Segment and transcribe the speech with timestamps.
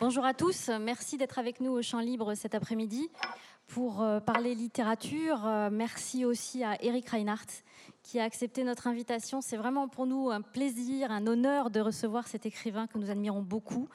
[0.00, 3.10] Bonjour à tous, merci d'être avec nous au Champ Libre cet après-midi
[3.66, 5.46] pour euh, parler littérature.
[5.46, 7.62] Euh, merci aussi à Eric Reinhardt
[8.10, 9.40] qui a accepté notre invitation.
[9.40, 13.40] C'est vraiment pour nous un plaisir, un honneur de recevoir cet écrivain que nous admirons
[13.40, 13.88] beaucoup.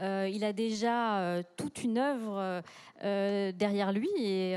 [0.00, 2.62] Euh, il a déjà euh, toute une œuvre
[3.04, 4.56] euh, derrière lui et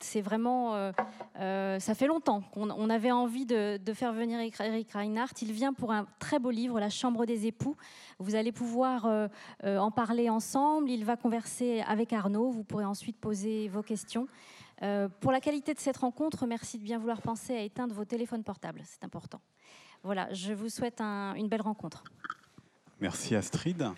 [0.00, 0.92] c'est vraiment,
[1.36, 5.34] ça fait longtemps qu'on avait envie de, faire venir Eric Reinhardt.
[5.42, 7.76] Il vient pour un très beau livre, La Chambre des époux.
[8.18, 9.08] Vous allez pouvoir
[9.62, 10.90] en parler ensemble.
[10.90, 12.50] Il va converser avec Arnaud.
[12.50, 14.26] Vous pourrez ensuite poser vos questions.
[15.20, 18.44] Pour la qualité de cette rencontre, merci de bien vouloir penser à éteindre vos téléphones
[18.44, 19.40] portables, c'est important.
[20.02, 22.04] Voilà, je vous souhaite une belle rencontre.
[23.00, 23.90] Merci Astrid.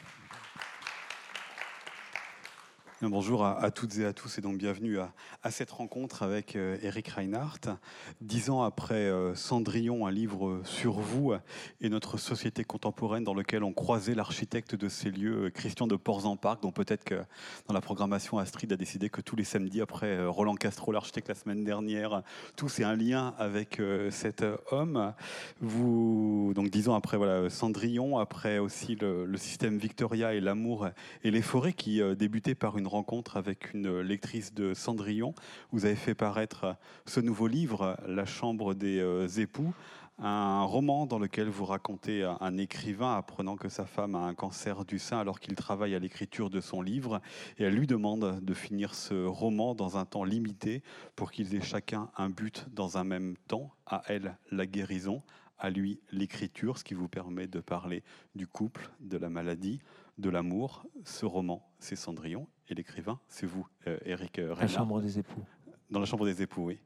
[3.01, 7.07] Bonjour à, toutes et à tous et donc bienvenue à, cette rencontre avec euh, Eric
[7.07, 7.79] Reinhardt.
[8.21, 11.33] Dix ans après euh, Cendrillon, un livre sur vous
[11.81, 15.95] et notre société contemporaine dans lequel on croisait l'architecte de ces lieux, euh, Christian de
[15.95, 17.23] Ports-en-Parc, dont peut-être que
[17.69, 21.37] dans la programmation Astrid a décidé que tous les samedis après Roland Castro, l'architecte la
[21.37, 22.25] semaine dernière,
[22.57, 25.15] tout c'est un lien avec cet homme.
[25.61, 30.89] Vous, donc dix ans après voilà, Cendrillon, après aussi le, le système Victoria et l'amour
[31.23, 35.35] et les forêts qui débutaient par une rencontre avec une lectrice de Cendrillon.
[35.71, 39.75] Vous avez fait paraître ce nouveau livre, La Chambre des euh, époux,
[40.19, 44.85] un roman dans lequel vous racontez un écrivain apprenant que sa femme a un cancer
[44.85, 47.21] du sein alors qu'il travaille à l'écriture de son livre
[47.57, 50.83] et elle lui demande de finir ce roman dans un temps limité
[51.15, 55.23] pour qu'ils aient chacun un but dans un même temps, à elle la guérison,
[55.59, 58.03] à lui l'écriture, ce qui vous permet de parler
[58.35, 59.81] du couple, de la maladie,
[60.19, 60.85] de l'amour.
[61.05, 63.67] Ce roman, c'est Cendrillon, et l'écrivain, c'est vous,
[64.05, 65.43] Eric euh, La chambre des époux.
[65.91, 66.79] Dans la chambre des époux, oui.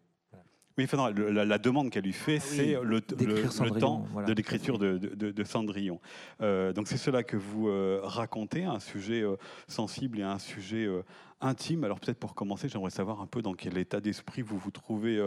[0.78, 6.00] Oui, enfin, la, demande qu'elle lui fait, ah c'est le, temps de l'écriture de, Cendrillon.
[6.40, 9.22] Euh, donc c'est cela que vous euh, racontez, un sujet
[9.68, 10.88] sensible et un sujet
[11.42, 11.84] intime.
[11.84, 15.20] Alors peut-être pour commencer, j'aimerais savoir un peu dans quel état d'esprit vous vous trouvez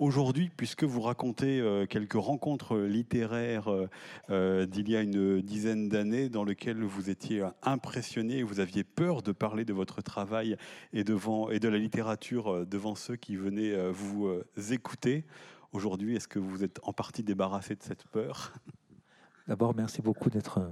[0.00, 3.88] aujourd'hui, puisque vous racontez euh, quelques rencontres littéraires euh,
[4.30, 9.22] euh, d'il y a une dizaine d'années dans lesquelles vous étiez impressionné vous aviez peur
[9.22, 10.56] de parler de votre travail
[10.92, 14.40] et de la littérature devant ceux qui venaient vous
[14.70, 15.26] écouter.
[15.72, 18.54] Aujourd'hui, est-ce que vous êtes en partie débarrassé de cette peur?
[19.48, 20.70] D'abord, merci beaucoup d'être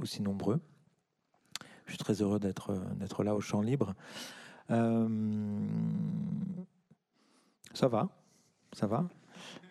[0.00, 0.60] aussi nombreux.
[1.86, 3.94] Je suis très heureux d'être là au champ libre.
[7.74, 8.17] ça va
[8.72, 9.04] ça va?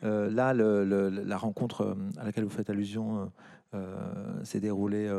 [0.03, 3.31] Euh, là, la rencontre euh, à laquelle vous faites allusion
[3.73, 5.09] euh, s'est déroulée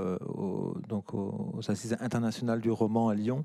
[0.88, 3.44] donc aux, Assises internationales du roman à Lyon.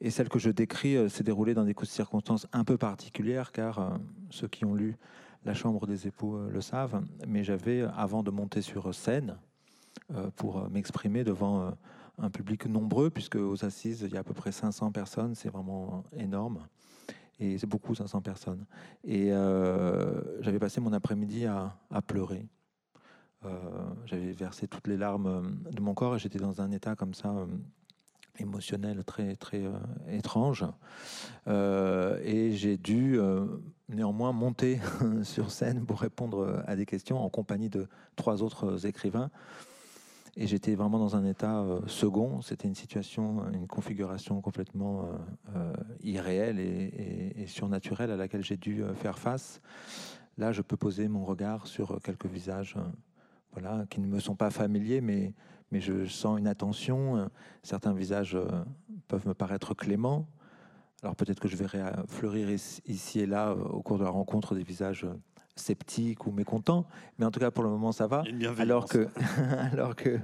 [0.00, 3.98] Et celle que je décris s'est déroulée dans des circonstances un peu particulières, car
[4.28, 4.96] ceux qui ont lu
[5.44, 7.02] La Chambre des époux le savent.
[7.26, 9.38] Mais j'avais, avant de monter sur scène,
[10.36, 11.72] pour m'exprimer devant
[12.18, 15.48] un public nombreux, puisque aux Assises, il y a à peu près 500 personnes, c'est
[15.48, 16.58] vraiment énorme
[17.38, 18.64] et c'est beaucoup, 500 personnes.
[19.04, 21.76] Et euh, j'avais passé mon après-midi à,
[22.06, 22.46] pleurer.
[23.44, 23.50] Euh,
[24.06, 27.14] j'avais versé toutes les larmes euh, de mon corps et j'étais dans un état comme
[27.14, 27.46] ça
[28.38, 29.64] émotionnel très très
[30.10, 30.64] étrange.
[31.46, 33.18] et j'ai dû
[33.88, 34.78] néanmoins monter
[35.22, 39.30] sur scène pour répondre à des questions en compagnie de trois autres écrivains.
[40.38, 42.42] Et j'étais vraiment dans un état euh, second.
[42.42, 45.06] C'était une situation, une configuration complètement euh,
[45.56, 49.62] euh, irréelle et, surnaturelle à laquelle j'ai dû faire face.
[50.36, 52.76] Là, je peux poser mon regard sur quelques visages
[53.52, 55.32] voilà, qui ne me sont pas familiers, mais,
[55.70, 57.30] mais je sens une attention.
[57.62, 58.36] Certains visages
[59.08, 60.26] peuvent me paraître cléments.
[61.02, 64.64] Alors peut-être que je verrai fleurir ici et là, au cours de la rencontre, des
[64.64, 65.06] visages
[65.56, 66.86] sceptique ou mécontent,
[67.18, 68.22] mais en tout cas pour le moment ça va.
[68.58, 69.08] Alors que,
[69.72, 70.18] alors que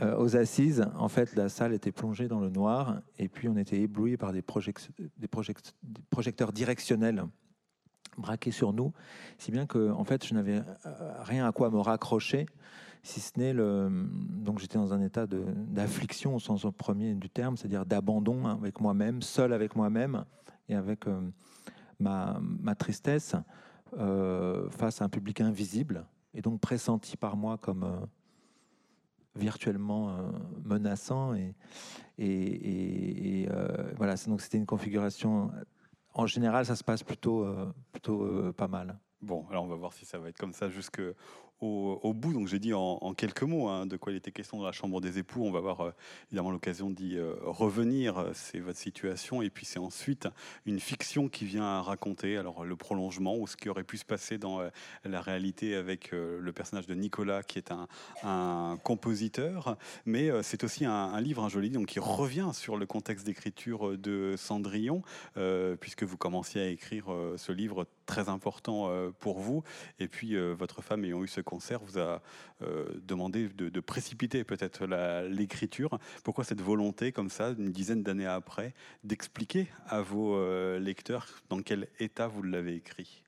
[0.00, 3.56] euh, aux assises, en fait, la salle était plongée dans le noir et puis on
[3.56, 4.44] était ébloui par des,
[5.16, 5.28] des,
[6.10, 7.24] projecteurs directionnels
[8.16, 8.92] braqués sur nous,
[9.38, 10.62] si bien que en fait je n'avais euh,
[11.22, 12.46] rien à quoi me raccrocher,
[13.02, 13.88] si ce n'est le
[14.30, 19.22] donc j'étais dans un état d'affliction au sens premier du terme, c'est-à-dire d'abandon avec moi-même,
[19.22, 20.24] seul avec moi-même
[20.68, 21.20] et avec euh,
[21.98, 23.34] ma, ma tristesse.
[23.96, 26.04] Euh, face à un public invisible
[26.34, 28.06] et donc pressenti par moi comme euh,
[29.34, 30.30] virtuellement euh,
[30.62, 31.54] menaçant et,
[33.96, 35.50] voilà donc c'était une configuration
[36.12, 37.46] en général ça se passe plutôt
[37.92, 38.98] plutôt pas mal.
[39.22, 41.14] Bon, alors on va voir si ça va être comme ça jusqu'au
[41.60, 42.32] au, bout.
[42.32, 45.00] Donc j'ai dit en, quelques mots hein, de quoi il était question dans la chambre
[45.00, 45.44] des époux.
[45.44, 45.90] On va avoir euh,
[46.28, 48.30] évidemment l'occasion d'y euh, revenir.
[48.34, 49.42] C'est votre situation.
[49.42, 50.28] Et puis c'est ensuite
[50.66, 54.38] une fiction qui vient raconter alors le prolongement ou ce qui aurait pu se passer
[54.38, 54.68] dans euh,
[55.04, 57.72] la réalité avec le personnage de Nicolas qui est
[58.22, 59.76] un, compositeur.
[60.06, 64.34] Mais c'est aussi un, livre, un joli, donc qui revient sur le contexte d'écriture de
[64.36, 65.02] Cendrillon,
[65.80, 67.06] puisque vous commenciez à écrire
[67.36, 68.90] ce livre très important
[69.20, 69.62] pour vous.
[70.00, 72.20] Et puis votre femme ayant eu ce concert vous a
[72.62, 74.84] euh, demandé de, précipiter peut-être
[75.28, 75.98] l'écriture.
[76.24, 78.74] Pourquoi cette volonté, comme ça, une dizaine d'années après,
[79.04, 83.22] d'expliquer à vos euh, lecteurs dans quel état vous l'avez écrit?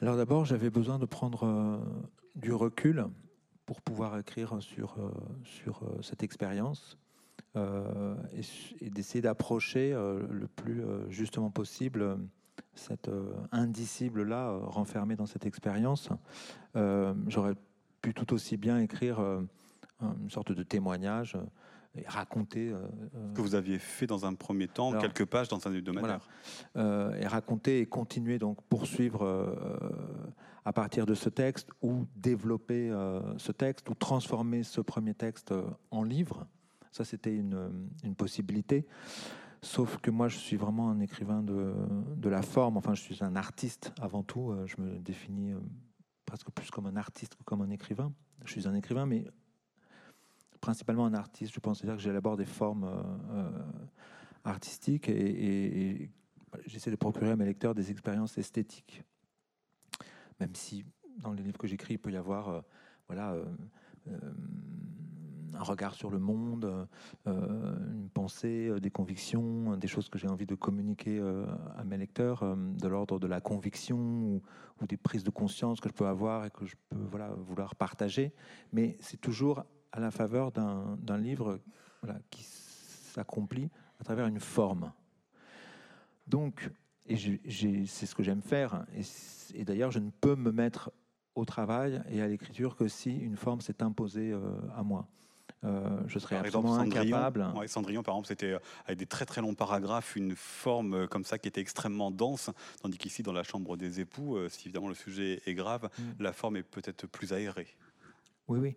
[0.00, 1.78] Alors d'abord, j'avais besoin de prendre euh,
[2.36, 3.06] du recul
[3.66, 4.96] pour pouvoir écrire sur
[6.00, 6.96] cette expérience.
[7.56, 12.16] et, d'essayer d'approcher le plus justement possible
[12.78, 16.08] cette euh, indicible-là euh, renfermée dans cette expérience.
[16.76, 17.54] Euh, j'aurais
[18.00, 19.20] pu tout aussi bien écrire
[20.00, 21.36] une sorte de témoignage
[21.96, 22.72] et raconter.
[23.30, 26.20] Ce que vous aviez fait dans un premier temps, quelques pages dans un hebdomadaire.
[26.74, 27.16] Voilà.
[27.18, 29.58] et raconter et continuer, donc poursuivre
[30.64, 32.92] à partir de ce texte ou développer
[33.36, 35.52] ce texte ou transformer ce premier texte
[35.90, 36.46] en livre.
[36.92, 38.86] Ça, c'était une, une, possibilité.
[39.62, 41.74] Sauf que moi, je suis vraiment un écrivain de,
[42.16, 42.76] de, la forme.
[42.76, 44.52] Enfin, je suis un artiste avant tout.
[44.52, 45.60] Euh, je me définis euh,
[46.26, 48.12] presque plus comme un artiste que comme un écrivain.
[48.44, 49.24] Je suis un écrivain, mais
[50.60, 51.52] principalement un artiste.
[51.52, 53.50] Je pense dire que j'élabore des formes euh,
[54.44, 56.10] artistiques et,
[56.66, 59.02] j'essaie de procurer à mes lecteurs des expériences esthétiques.
[60.40, 60.84] Même si
[61.18, 62.62] dans les livres que j'écris, il peut y avoir
[63.06, 63.36] voilà,
[65.58, 66.88] un regard sur le monde,
[67.26, 71.46] euh, une pensée, euh, des convictions, des choses que j'ai envie de communiquer euh,
[71.76, 74.42] à mes lecteurs, de l'ordre de la conviction ou,
[74.86, 78.32] des prises de conscience que je peux avoir et que je peux voilà, vouloir partager.
[78.72, 81.58] Mais c'est toujours à la faveur d'un livre
[82.30, 84.92] qui s'accomplit à travers une forme.
[86.28, 86.70] Donc,
[87.06, 88.86] et c'est ce que j'aime faire.
[89.54, 90.92] Et d'ailleurs, je ne peux me mettre
[91.34, 94.32] au travail et à l'écriture que si une forme s'est imposée
[94.76, 95.08] à moi.
[95.64, 97.44] Euh, je serais absolument incapable.
[97.66, 101.24] Cendrillon, par exemple, c'était euh, avec des très très longs paragraphes, une forme euh, comme
[101.24, 102.50] ça qui était extrêmement dense,
[102.80, 106.02] tandis qu'ici, dans la chambre des époux, si évidemment le sujet est grave, mm.
[106.20, 107.68] la forme est peut-être plus aérée.
[108.46, 108.76] Oui, oui.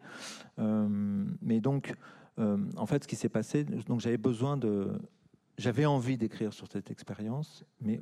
[1.42, 1.94] mais donc,
[2.38, 5.00] en fait, ce qui s'est passé, donc j'avais besoin de,
[5.57, 8.01] j'avais envie d'écrire sur cette expérience, mais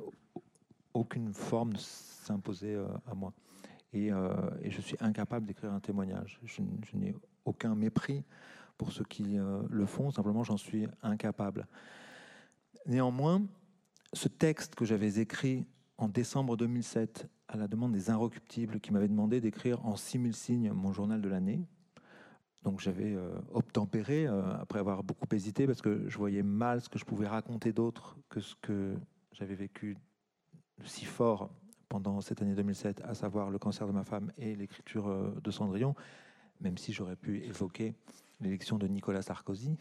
[0.94, 3.32] aucune forme ne s'imposait à moi.
[3.92, 6.40] Et, et, je suis incapable d'écrire un témoignage.
[6.44, 6.60] Je,
[6.90, 8.24] je n'ai aucun mépris
[8.80, 11.66] pour ceux qui euh, le font, simplement j'en suis incapable.
[12.86, 13.42] Néanmoins,
[14.14, 15.66] ce texte que j'avais écrit
[15.98, 20.72] en décembre 2007 à la demande des Inrecuptibles qui m'avaient demandé d'écrire en 6000 signes
[20.72, 21.60] mon journal de l'année,
[22.62, 26.88] donc j'avais euh, obtempéré euh, après avoir beaucoup hésité parce que je voyais mal ce
[26.88, 28.94] que je pouvais raconter d'autre que ce que
[29.32, 29.98] j'avais vécu
[30.84, 31.50] si fort
[31.90, 35.94] pendant cette année 2007, à savoir le cancer de ma femme et l'écriture de Cendrillon,
[36.62, 37.94] même si j'aurais pu évoquer
[38.40, 39.76] l'élection de Nicolas Sarkozy,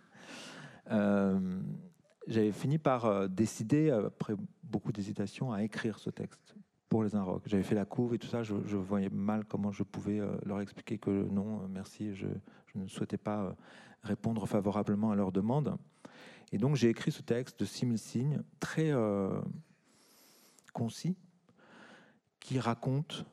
[0.90, 1.60] euh,
[2.26, 6.54] j'avais fini par euh, décider, après beaucoup d'hésitation, à écrire ce texte
[6.88, 7.44] pour les Inrocks.
[7.46, 10.60] J'avais fait la couve et tout ça, je, voyais mal comment je pouvais euh, leur
[10.60, 12.26] expliquer que non, merci, je,
[12.74, 13.54] ne souhaitais pas
[14.02, 15.76] répondre favorablement à leur demande.
[16.52, 18.92] Et donc j'ai écrit ce texte de 6000 signes, très
[20.72, 21.16] concis,
[22.40, 23.26] qui raconte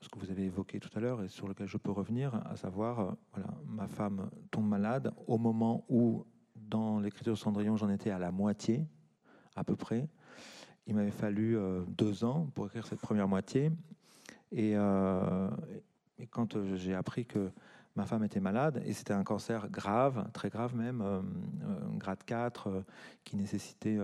[0.00, 2.56] ce que vous avez évoqué tout à l'heure et sur lequel je peux revenir, à
[2.56, 6.24] savoir, euh, voilà, ma femme tombe malade au moment où,
[6.56, 8.86] dans l'écriture de Cendrillon, j'en étais à la moitié,
[9.56, 10.08] à peu près.
[10.86, 13.70] Il m'avait fallu euh, deux ans pour écrire cette première moitié.
[14.52, 15.50] Et, euh,
[16.18, 17.50] et quand j'ai appris que
[17.94, 21.04] ma femme était malade, et c'était un cancer grave, très grave même,
[21.98, 22.84] grade 4,
[23.24, 23.98] qui nécessitait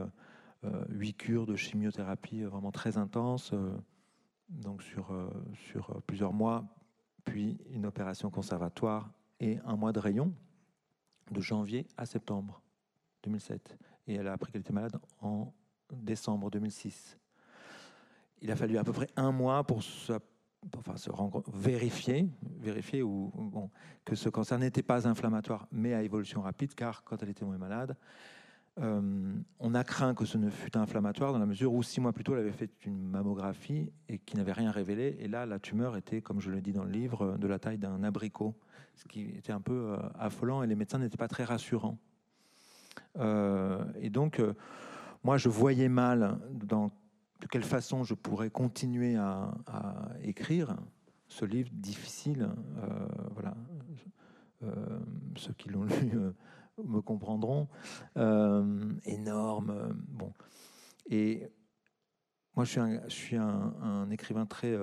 [0.89, 3.55] huit cures de chimiothérapie vraiment très intenses
[4.49, 5.29] donc sur, euh,
[5.71, 6.65] sur euh, plusieurs mois,
[7.25, 9.11] puis une opération conservatoire
[9.41, 10.33] et un mois de rayon
[11.31, 12.63] de janvier à septembre
[13.25, 13.77] 2007.
[14.07, 15.53] Et elle a appris qu'elle était malade en
[15.93, 17.19] décembre 2006.
[18.43, 20.13] Il a fallu à peu près un mois pour se,
[21.53, 23.03] vérifier, vérifier
[24.05, 27.59] que ce cancer n'était pas inflammatoire, mais à évolution rapide, car quand elle était moins
[27.59, 27.97] malade,
[28.79, 32.13] euh, on a craint que ce ne fût inflammatoire dans la mesure où six mois
[32.13, 35.17] plus tôt, elle avait fait une mammographie et qui n'avait rien révélé.
[35.21, 37.79] Et là, la tumeur était, comme je le dis dans le livre, de la taille
[37.79, 38.55] d'un abricot,
[38.95, 41.99] ce qui était un peu euh, affolant et les médecins n'étaient pas très rassurants.
[43.19, 44.43] Euh, et donc,
[45.25, 49.53] moi, je voyais mal de quelle façon je pourrais continuer à,
[50.23, 50.77] écrire
[51.29, 52.49] ce livre difficile.
[53.35, 53.57] voilà,
[55.37, 56.13] ceux qui l'ont lu
[56.85, 57.69] me comprendront.
[59.05, 59.95] énorme.
[60.09, 60.33] bon.
[61.09, 61.49] Et
[62.55, 64.77] moi, je suis un, écrivain très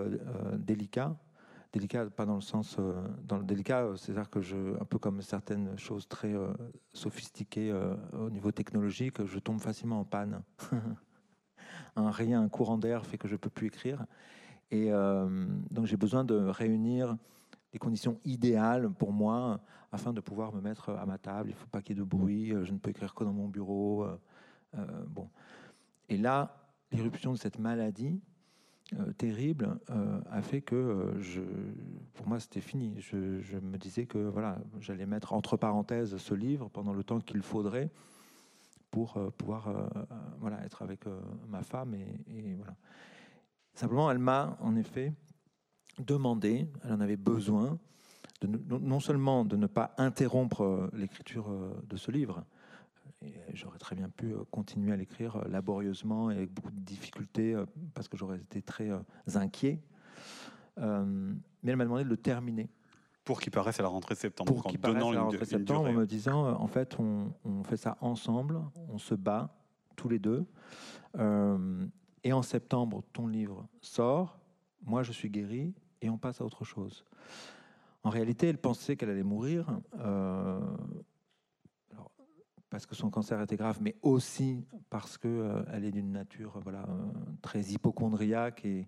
[0.58, 1.16] délicat
[1.74, 5.00] délicat, pas dans le sens, euh, dans le délicat, euh, c'est-à-dire que je, un peu
[5.00, 6.54] comme certaines choses très euh,
[6.94, 7.74] sophistiquées
[8.14, 10.44] au niveau technologique, je tombe facilement en panne.
[11.96, 14.06] un rien, un courant d'air fait que je peux plus écrire,
[14.72, 14.90] et
[15.70, 17.18] donc j'ai besoin de réunir
[17.74, 19.60] les conditions idéales pour moi
[19.92, 21.50] afin de pouvoir me mettre à ma table.
[21.50, 23.48] Il faut pas qu'il y ait de bruit, je ne peux écrire que dans mon
[23.48, 24.06] bureau.
[25.08, 25.30] bon,
[26.10, 28.22] et là, l'irruption de cette maladie
[29.00, 31.42] euh, terrible euh, a fait que euh, je,
[32.14, 32.96] pour moi c'était fini.
[33.00, 37.42] Je, me disais que voilà, j'allais mettre entre parenthèses ce livre pendant le temps qu'il
[37.42, 37.90] faudrait
[38.92, 39.90] pour pouvoir
[40.40, 41.06] voilà, être avec
[41.48, 41.96] ma femme.
[41.96, 42.76] Et, voilà.
[43.74, 45.14] Simplement, elle m'a en effet
[46.00, 47.80] demandé, elle en avait besoin,
[48.42, 48.48] de,
[48.78, 51.50] non seulement de ne pas interrompre l'écriture
[51.88, 52.44] de ce livre,
[53.54, 57.54] j'aurais très bien pu euh, continuer à l'écrire euh, laborieusement et avec beaucoup de difficultés
[57.54, 58.92] euh, parce que j'aurais été très
[59.36, 59.80] inquiet.
[60.78, 60.84] mais
[61.72, 62.70] elle m'a demandé de le terminer.
[63.24, 64.54] Pour qu'il paraisse à la rentrée de septembre.
[64.54, 67.78] Pour qu'il paraisse à la rentrée septembre, en me disant, en fait, on, on, fait
[67.78, 68.60] ça ensemble,
[68.90, 69.56] on se bat
[69.96, 70.46] tous les deux.
[72.24, 74.40] et en septembre, ton livre sort,
[74.82, 75.74] moi je suis guéri
[76.04, 77.04] et on passe à autre chose.
[78.04, 79.80] En réalité, elle pensait qu'elle allait mourir
[82.74, 86.88] parce que son cancer était grave, mais aussi parce qu'elle euh, est d'une nature voilà,
[86.90, 87.12] euh,
[87.44, 88.88] très hypochondriaque et,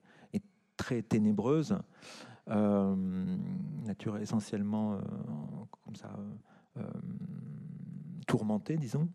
[0.75, 1.77] très ténébreuse,
[2.49, 2.95] euh,
[3.85, 4.99] nature essentiellement
[5.69, 6.09] comme ça
[8.27, 9.07] tourmentée, disons.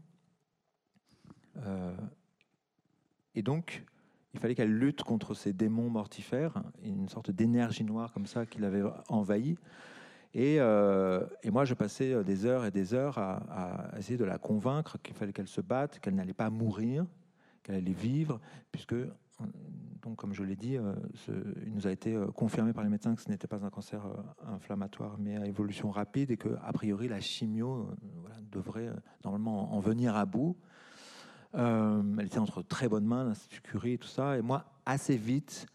[3.34, 3.84] et donc,
[4.34, 8.60] il fallait qu'elle lutte contre ces démons mortifères, une sorte d'énergie noire comme ça qui
[8.60, 9.56] l'avait envahie.
[10.36, 14.38] Euh, et, moi, je passais euh, des heures et des heures à, essayer de la
[14.38, 17.04] convaincre qu'il fallait qu'elle se batte, qu'elle n'allait pas mourir,
[17.62, 18.94] qu'elle allait vivre, puisque,
[20.02, 20.94] donc, comme je l'ai dit, euh,
[21.66, 24.06] il nous a été confirmé par les médecins que ce n'était pas un cancer
[24.46, 27.88] inflammatoire, mais à évolution rapide, et que, a priori, la chimio
[28.52, 28.90] devrait
[29.24, 30.56] normalement en venir à bout.
[31.54, 34.38] Elle était entre très bonnes mains, l'Institut Curie, et tout ça.
[34.38, 35.66] Et moi, assez vite,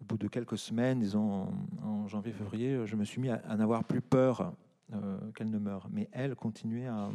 [0.00, 1.48] au bout de quelques semaines, disons
[1.82, 4.52] en, janvier-février, je me suis mis à, n'avoir plus peur
[4.92, 5.88] euh, qu'elle ne meure.
[5.90, 7.10] Mais elle continuait à,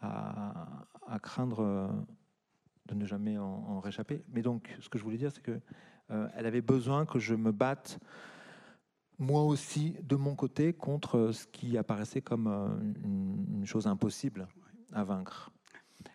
[0.00, 1.88] à, craindre euh,
[2.86, 4.22] de ne jamais en, réchapper.
[4.32, 5.60] Mais donc, ce que je voulais dire, c'est que
[6.10, 7.98] euh, elle avait besoin que je me batte
[9.18, 12.48] moi aussi de mon côté contre ce qui apparaissait comme
[13.04, 14.48] une, chose impossible
[14.92, 15.50] à vaincre.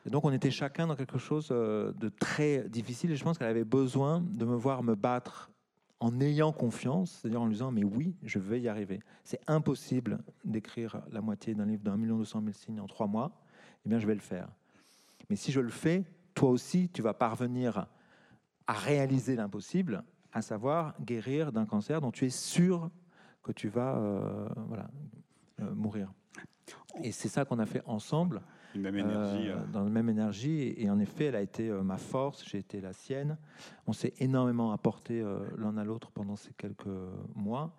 [0.09, 3.37] Et donc on était chacun dans quelque chose euh, de très difficile et je pense
[3.37, 5.51] qu'elle avait besoin de me voir me battre
[5.99, 9.01] en ayant confiance, c'est-à-dire en lui disant mais oui, je vais y arriver.
[9.23, 13.05] C'est impossible d'écrire la moitié d'un livre d'un million deux cent mille signes en trois
[13.05, 13.39] mois.
[13.85, 14.49] Eh bien, je vais le faire.
[15.29, 17.85] Mais si je le fais, toi aussi, tu vas parvenir
[18.65, 22.89] à réaliser l'impossible, à savoir guérir d'un cancer dont tu es sûr
[23.43, 24.49] que tu vas euh,
[25.59, 26.11] euh, mourir.
[27.03, 28.41] Et c'est ça qu'on a fait ensemble.
[28.75, 29.49] Une même énergie.
[29.49, 29.65] Euh, euh.
[29.71, 30.73] dans la même énergie.
[30.77, 33.37] Et, en effet, elle a été euh, ma force, j'ai été la sienne.
[33.87, 35.23] On s'est énormément apporté
[35.57, 36.87] l'un à l'autre pendant ces quelques
[37.35, 37.75] mois.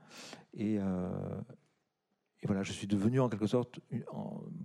[0.55, 3.81] Et, et, voilà, je suis devenu en quelque sorte,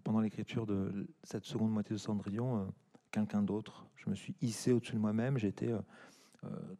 [0.04, 2.68] pendant l'écriture de cette seconde moitié de Cendrillon,
[3.12, 3.86] quelqu'un d'autre.
[3.96, 5.38] Je me suis hissé au-dessus de moi-même.
[5.38, 5.82] Euh,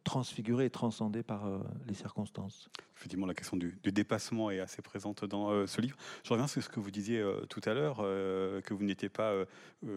[0.04, 2.70] transfiguré et transcendé par euh, les circonstances.
[2.96, 5.96] Effectivement, la question du, dépassement est assez présente dans euh, ce livre.
[6.24, 9.32] Je reviens sur ce que vous disiez tout à l'heure, que vous n'étiez pas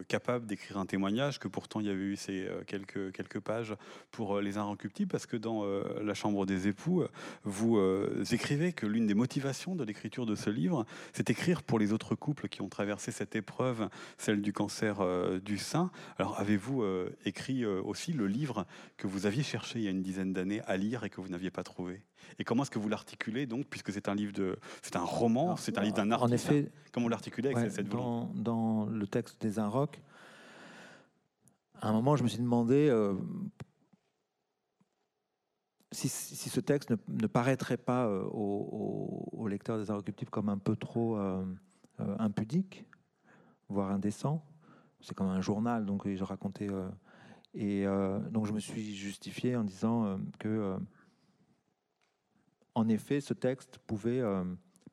[0.07, 3.75] capable d'écrire un témoignage, que pourtant il y avait eu ces quelques, quelques pages
[4.11, 5.63] pour les inrecuptibles, parce que dans
[6.01, 7.03] La Chambre des époux,
[7.43, 7.79] vous
[8.31, 12.15] écrivez que l'une des motivations de l'écriture de ce livre, c'est écrire pour les autres
[12.15, 15.91] couples qui ont traversé cette épreuve, celle du cancer du sein.
[16.17, 16.83] Alors avez-vous
[17.25, 18.65] écrit aussi le livre
[18.97, 21.29] que vous aviez cherché il y a une dizaine d'années à lire et que vous
[21.29, 22.03] n'aviez pas trouvé
[22.37, 25.55] Et comment est-ce que vous l'articulez donc, puisque c'est un livre de, c'est un roman,
[25.55, 26.31] c'est un livre d'un artiste.
[26.31, 30.01] En effet, comment vous l'articulez avec cette dans, dans, le texte des Inrocks,
[31.81, 33.13] à un moment, je me suis demandé euh,
[35.91, 40.57] si, si, ce texte ne, paraîtrait pas euh, au, au, lecteur des Inrecuptibles comme un
[40.57, 41.45] peu trop euh,
[41.97, 42.85] impudique,
[43.69, 44.45] voire indécent.
[45.01, 46.67] C'est comme un journal, donc je racontais
[47.53, 50.77] et euh, donc je me suis justifié en disant euh, que, euh,
[52.75, 54.21] en effet, ce texte pouvait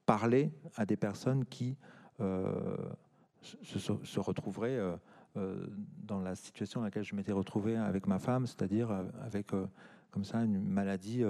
[0.07, 1.77] parler à des personnes qui
[2.19, 4.81] se, retrouveraient
[5.37, 9.53] dans la situation dans laquelle je m'étais retrouvé avec ma femme, c'est-à-dire avec
[10.11, 11.23] comme ça une maladie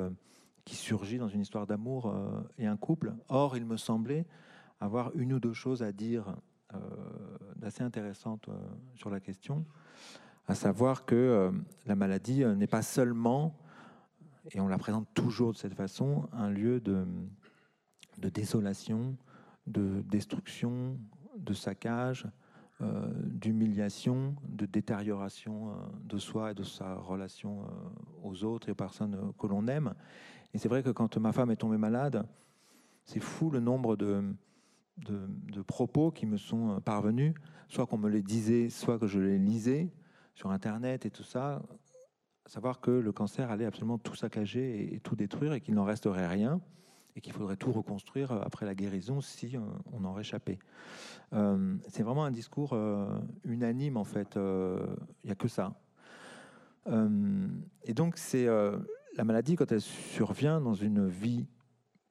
[0.64, 2.14] qui surgit dans une histoire d'amour
[2.56, 3.12] et un couple.
[3.28, 4.24] Or, il me semblait
[4.80, 6.36] avoir une ou deux choses à dire
[7.56, 8.48] d'assez intéressantes
[8.94, 9.66] sur la question,
[10.48, 11.50] à savoir que
[11.86, 13.56] la maladie n'est pas seulement
[14.52, 17.04] et on la présente toujours de cette façon, un lieu de,
[18.18, 19.16] de désolation,
[19.66, 20.98] de destruction,
[21.36, 22.26] de saccage,
[22.82, 25.72] euh, d'humiliation, de détérioration euh,
[26.04, 29.94] de soi et de sa relation euh, aux autres et aux personnes que l'on aime.
[30.54, 32.26] Et c'est vrai que quand ma femme est tombée malade,
[33.04, 34.22] c'est fou le nombre de,
[34.98, 37.34] de, propos qui me sont parvenus,
[37.68, 39.90] soit qu'on me les disait, soit que je les lisais
[40.36, 41.62] sur Internet et tout ça,
[42.44, 46.28] savoir que le cancer allait absolument tout saccager et, tout détruire et qu'il n'en resterait
[46.28, 46.60] rien
[47.16, 49.60] et qu'il faudrait tout reconstruire après la guérison si euh,
[49.92, 50.58] on en réchappait.
[51.32, 54.36] Euh, c'est vraiment un discours euh, unanime en fait.
[54.36, 55.74] Il n'y a que ça.
[56.86, 61.46] et donc c'est la maladie quand elle survient dans une vie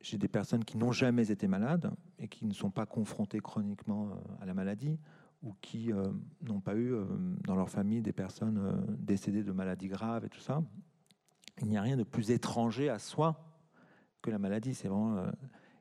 [0.01, 4.09] chez des personnes qui n'ont jamais été malades et qui ne sont pas confrontées chroniquement
[4.41, 4.99] à la maladie
[5.43, 6.07] ou qui euh,
[6.41, 7.05] n'ont pas eu euh,
[7.43, 10.61] dans leur famille des personnes euh, décédées de maladies graves et tout ça.
[11.61, 13.39] Il n'y a rien de plus étranger à soi
[14.21, 14.73] que la maladie.
[14.73, 15.25] C'est vraiment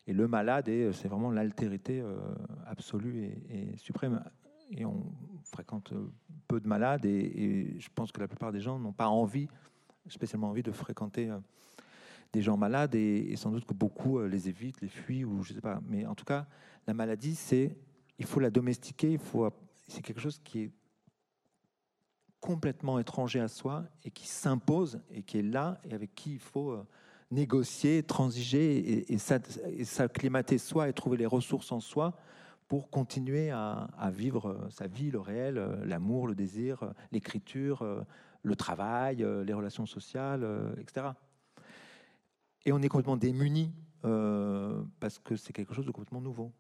[0.07, 2.05] et le malade c'est vraiment l'altérité
[2.67, 4.23] absolue et, suprême.
[4.71, 5.93] Et on fréquente
[6.47, 9.49] peu de malades et, je pense que la plupart des gens n'ont pas envie,
[10.07, 11.33] spécialement envie de fréquenter
[12.33, 15.61] des gens malades et, sans doute que beaucoup les évitent, les fuient ou je sais
[15.61, 15.81] pas.
[15.89, 16.47] Mais en tout cas,
[16.87, 17.77] la maladie, c'est
[18.19, 19.19] il faut la domestiquer,
[19.89, 20.71] c'est quelque chose qui est
[22.45, 26.39] complètement étranger à soi et qui s'impose et qui est là et avec qui il
[26.39, 26.87] faut euh,
[27.31, 32.19] négocier, transiger et, s'acclimater soi et trouver les ressources en soi
[32.69, 38.05] pour continuer à, vivre euh, sa vie, le réel, euh, l'amour, le désir, l'écriture,
[38.43, 40.47] le travail, les relations sociales,
[40.79, 41.07] etc.
[42.67, 46.53] Et on est complètement démuni parce que c'est quelque chose de complètement nouveau.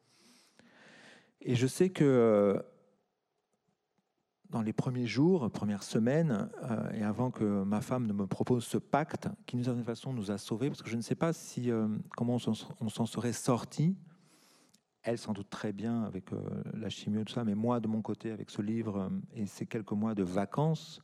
[1.44, 2.58] Et je sais que euh,
[4.48, 8.64] dans les premiers jours, premières semaines, euh, et avant que ma femme ne me propose
[8.64, 11.34] ce pacte, qui d'une certaine façon nous a sauvés, parce que je ne sais pas
[11.34, 11.86] si, euh,
[12.16, 12.38] comment
[12.80, 13.94] on s'en serait sorti,
[15.02, 16.30] elle sans doute très bien avec
[16.72, 19.66] la chimie et tout ça, mais moi de mon côté avec ce livre et ces
[19.66, 21.02] quelques mois de vacances,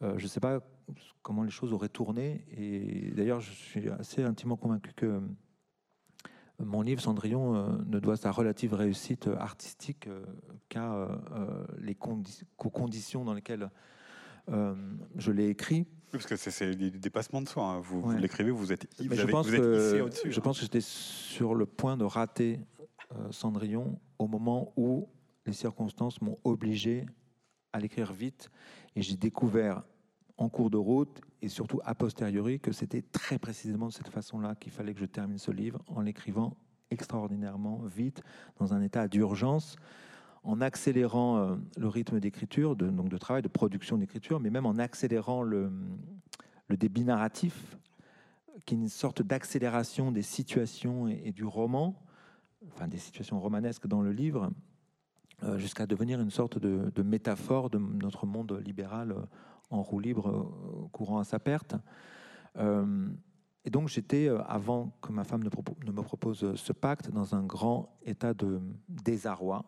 [0.00, 0.60] je ne sais pas
[1.20, 2.46] comment les choses auraient tourné.
[2.56, 5.20] Et d'ailleurs, je suis assez intimement convaincu que
[6.64, 10.22] mon livre Cendrillon euh, ne doit sa relative réussite artistique euh,
[10.68, 13.70] qu'à euh, les conditions dans lesquelles
[15.16, 15.86] je l'ai écrit.
[16.10, 17.64] parce que c'est des dépassements de soi.
[17.64, 17.80] Hein.
[17.80, 20.32] Vous, l'écrivez, vous êtes, vous, je pense que, au-dessus.
[20.32, 22.58] Je pense que j'étais sur le point de rater
[23.30, 25.08] Cendrillon au moment où
[25.46, 27.06] les circonstances m'ont obligé
[27.72, 28.50] à l'écrire vite.
[28.96, 29.84] Et j'ai découvert
[30.40, 34.54] en cours de route et surtout a posteriori que c'était très précisément de cette façon-là
[34.54, 36.56] qu'il fallait que je termine ce livre en l'écrivant
[36.90, 38.22] extraordinairement vite,
[38.58, 39.76] dans un état d'urgence,
[40.42, 44.66] en accélérant euh, le rythme d'écriture, de, donc de travail, de production d'écriture, mais même
[44.66, 45.70] en accélérant le,
[46.70, 47.76] débit narratif,
[48.64, 52.02] qui est une sorte d'accélération des situations et, du roman,
[52.68, 54.50] enfin des situations romanesques dans le livre,
[55.42, 59.22] euh, jusqu'à devenir une sorte de, de, métaphore de notre monde libéral euh,
[59.70, 61.76] en roue libre euh, courant à sa perte.
[62.56, 63.08] Euh,
[63.64, 65.48] et donc j'étais, euh, avant que ma femme ne,
[65.92, 69.64] me propose ce pacte, dans un grand état de désarroi,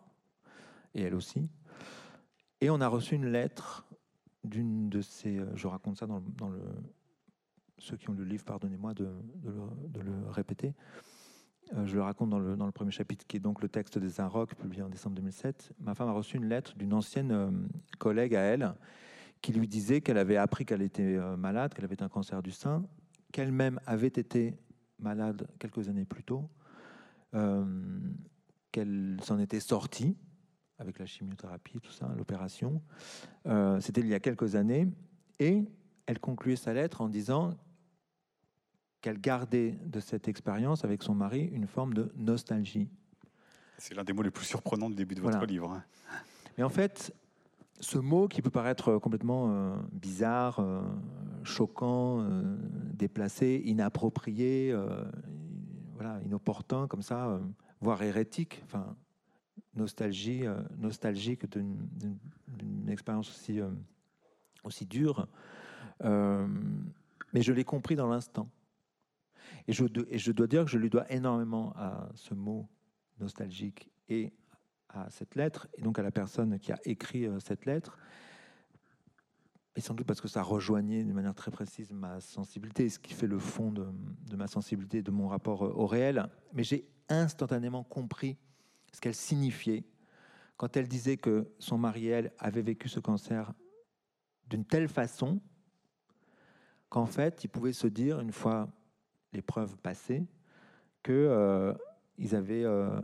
[0.94, 1.48] et elle aussi.
[2.60, 3.86] Et on a reçu une lettre
[4.44, 5.40] d'une de ces...
[5.54, 6.60] Je raconte ça dans le...
[7.78, 9.08] ceux qui ont lu le livre, pardonnez-moi de,
[9.44, 10.74] le, répéter.
[11.84, 14.20] je le raconte dans le, dans le, premier chapitre, qui est donc le texte des
[14.20, 15.72] Inrocks, publié en décembre 2007.
[15.80, 18.74] Ma femme a reçu une lettre d'une ancienne collègue à elle,
[19.42, 22.52] qui lui disait qu'elle avait appris qu'elle était euh, malade, qu'elle avait un cancer du
[22.52, 22.84] sein,
[23.32, 24.56] qu'elle-même avait été
[25.00, 26.48] malade quelques années plus tôt,
[27.34, 27.64] euh,
[28.70, 30.16] qu'elle s'en était sortie
[30.78, 32.82] avec la chimiothérapie, tout ça, l'opération.
[33.46, 34.88] Euh, c'était il y a quelques années.
[35.38, 35.64] Et
[36.06, 37.54] elle concluait sa lettre en disant
[39.00, 42.88] qu'elle gardait de cette expérience avec son mari une forme de nostalgie.
[43.78, 45.72] C'est l'un des mots les plus surprenants du début de votre livre.
[45.72, 45.84] Hein.
[46.56, 47.12] Mais en fait,
[47.82, 50.80] ce mot qui peut paraître complètement euh, bizarre, euh,
[51.42, 52.56] choquant, euh,
[52.94, 54.74] déplacé, inapproprié,
[55.94, 57.40] voilà, inopportun comme ça,
[57.80, 58.96] voire hérétique, enfin
[59.74, 60.44] nostalgie,
[60.78, 63.60] nostalgique d'une expérience aussi
[64.62, 65.26] aussi dure.
[66.00, 68.48] mais je l'ai compris dans l'instant.
[69.66, 72.68] Et je, et je dois dire que je lui dois énormément à ce mot
[73.18, 74.32] nostalgique et
[74.92, 77.98] à cette lettre, et donc à la personne qui a écrit cette lettre,
[79.74, 83.14] et sans doute parce que ça rejoignait de manière très précise ma sensibilité, ce qui
[83.14, 86.28] fait le fond de, ma sensibilité, de mon rapport au réel.
[86.52, 88.36] Mais j'ai instantanément compris
[88.92, 89.84] ce qu'elle signifiait
[90.58, 93.52] quand elle disait que son mari, elle, avait vécu ce cancer
[94.48, 95.40] d'une telle façon
[96.90, 98.68] qu'en fait, ils pouvaient se dire, une fois
[99.32, 100.26] l'épreuve passée,
[101.02, 101.74] qu'ils euh,
[102.32, 103.00] avaient euh,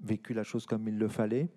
[0.00, 1.48] vécu la chose comme il le fallait,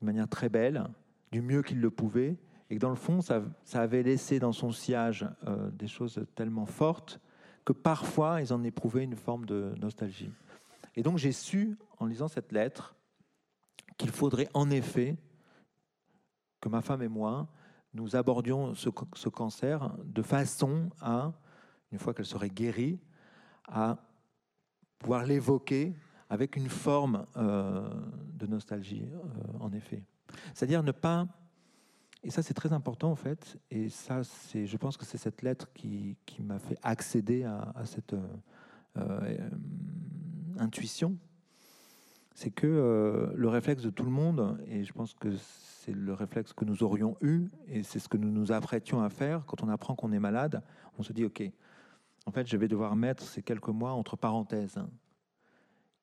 [0.00, 0.88] de manière très belle,
[1.32, 2.36] du mieux qu'ils le pouvaient,
[2.70, 3.42] et que dans le fond, ça,
[3.74, 7.20] avait laissé dans son sillage euh, des choses tellement fortes
[7.64, 10.30] que parfois, ils en éprouvaient une forme de nostalgie.
[10.96, 12.94] Et donc, j'ai su, en lisant cette lettre,
[13.96, 15.16] qu'il faudrait en effet
[16.60, 17.48] que ma femme et moi,
[17.94, 21.32] nous abordions ce, ce cancer de façon à,
[21.90, 23.00] une fois qu'elle serait guérie,
[23.66, 23.98] à
[24.98, 25.94] pouvoir l'évoquer
[26.30, 27.88] avec une forme euh,
[28.34, 30.02] de nostalgie, euh, en effet.
[30.54, 31.26] C'est-à-dire ne pas
[32.24, 33.58] et ça, c'est très important en fait.
[33.70, 38.14] Et ça, c'est, je pense que c'est cette lettre qui, m'a fait accéder à, cette
[38.96, 39.48] euh,
[40.58, 41.16] intuition.
[42.34, 46.52] C'est que le réflexe de tout le monde, et je pense que c'est le réflexe
[46.52, 49.68] que nous aurions eu, et c'est ce que nous nous apprêtions à faire quand on
[49.68, 50.60] apprend qu'on est malade,
[50.98, 51.42] on se dit, OK,
[52.26, 54.78] en fait, je vais devoir mettre ces quelques mois entre parenthèses.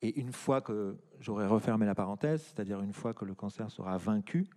[0.06, 3.98] Et une fois que j'aurai refermé la parenthèse, c'est-à-dire une fois que le cancer sera
[3.98, 4.48] vaincu,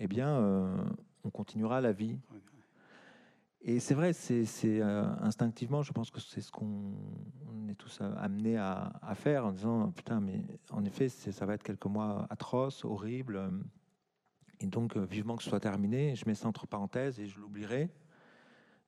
[0.00, 0.76] eh bien, euh,
[1.22, 2.18] on continuera la vie.
[3.60, 6.96] Et c'est vrai, c'est euh, instinctivement, je pense que c'est ce qu'on
[7.68, 11.86] est tous amenés à, faire en disant putain, mais en effet, ça va être quelques
[11.86, 13.40] mois atroces, horribles.
[14.58, 17.38] Et donc, euh, vivement que ce soit terminé, je mets ça entre parenthèses et je
[17.38, 17.88] l'oublierai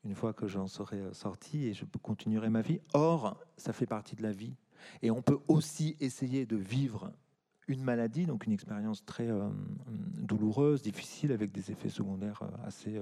[0.03, 2.81] une fois que j'en serai sorti et je continuerai ma vie.
[2.95, 4.57] Or, ça fait partie de la vie.
[5.03, 7.12] Et on peut aussi essayer de vivre
[7.69, 9.49] une maladie, donc une expérience très euh,
[9.87, 13.01] douloureuse, difficile, avec des effets secondaires euh, assez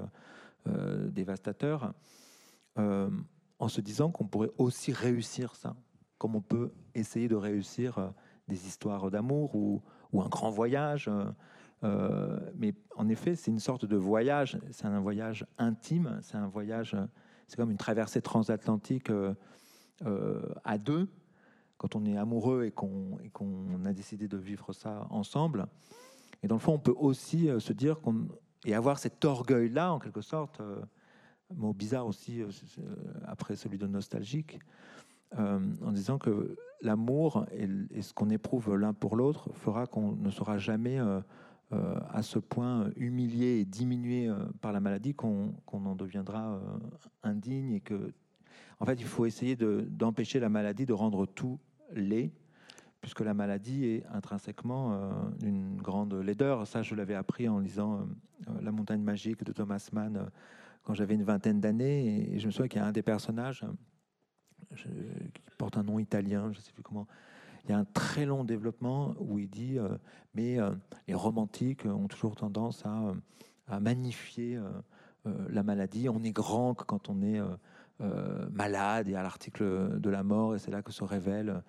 [0.67, 1.95] euh, dévastateurs,
[3.59, 5.75] en se disant qu'on pourrait aussi réussir ça,
[6.19, 8.13] comme on peut essayer de réussir
[8.49, 9.81] des histoires d'amour ou,
[10.13, 11.11] ou, un grand voyage.
[11.83, 16.95] mais en effet, c'est une sorte de voyage, c'est un voyage intime, c'est un voyage,
[17.47, 19.11] c'est comme une traversée transatlantique
[20.65, 21.09] à deux,
[21.79, 25.67] quand on est amoureux et qu'on a décidé de vivre ça ensemble.
[26.43, 28.29] Et dans le fond, on peut aussi euh, se dire qu'on
[28.65, 30.81] et avoir cet orgueil-là, en quelque sorte, euh,
[31.55, 32.51] mot bizarre aussi euh,
[33.25, 34.59] après celui de nostalgique,
[35.37, 40.57] en disant que l'amour et, ce qu'on éprouve l'un pour l'autre fera qu'on ne sera
[40.57, 40.99] jamais
[41.71, 46.61] à ce point humilié et diminué par la maladie qu'on en deviendra
[47.25, 48.15] indigne et que
[48.79, 51.59] en fait, il faut essayer d'empêcher la maladie de rendre tout
[51.93, 52.33] laid,
[53.01, 55.11] puisque la maladie est intrinsèquement euh,
[55.43, 56.67] une grande laideur.
[56.67, 58.01] Ça, je l'avais appris en lisant
[58.49, 60.25] euh, La montagne magique de Thomas Mann euh,
[60.83, 62.33] quand j'avais une vingtaine d'années.
[62.35, 63.65] Et, je me souviens qu'il y a un des personnages
[64.75, 67.07] qui porte un nom italien, je ne sais plus comment.
[67.65, 69.79] Il y a un très long développement où il dit
[70.35, 70.59] Mais
[71.09, 73.15] les romantiques ont toujours tendance à,
[73.69, 74.61] à magnifier
[75.25, 76.09] la maladie.
[76.09, 77.41] On est grand quand on est
[78.03, 81.63] euh, malade et à l'article de la mort, et c'est là que se révèle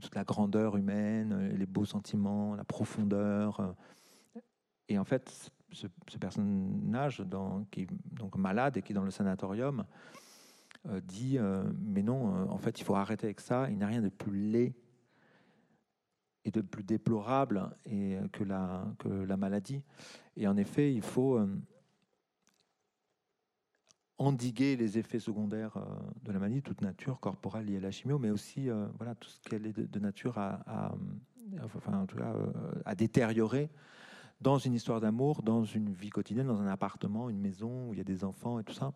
[0.00, 3.76] toute la grandeur humaine, les beaux sentiments, la profondeur.
[4.88, 5.86] Et en fait, ce,
[6.18, 9.84] personnage dans, qui est donc malade et qui est dans le sanatorium
[10.88, 13.86] euh, dit euh, Mais non, en fait, il faut arrêter avec ça, il n'y a
[13.86, 14.74] rien de plus laid
[16.44, 19.82] et de plus déplorable et, que la maladie.
[20.36, 21.38] Et en effet, il faut
[24.20, 25.80] endiguer les effets secondaires euh,
[26.24, 29.30] de la maladie, toute nature corporelle liée à la chimio, mais aussi euh, voilà, tout
[29.30, 30.92] ce qu'elle est de, nature à,
[31.54, 32.42] euh,
[32.84, 33.70] à détériorer
[34.42, 37.98] dans une histoire d'amour, dans une vie quotidienne, dans un appartement, une maison où il
[37.98, 38.92] y a des enfants et tout ça.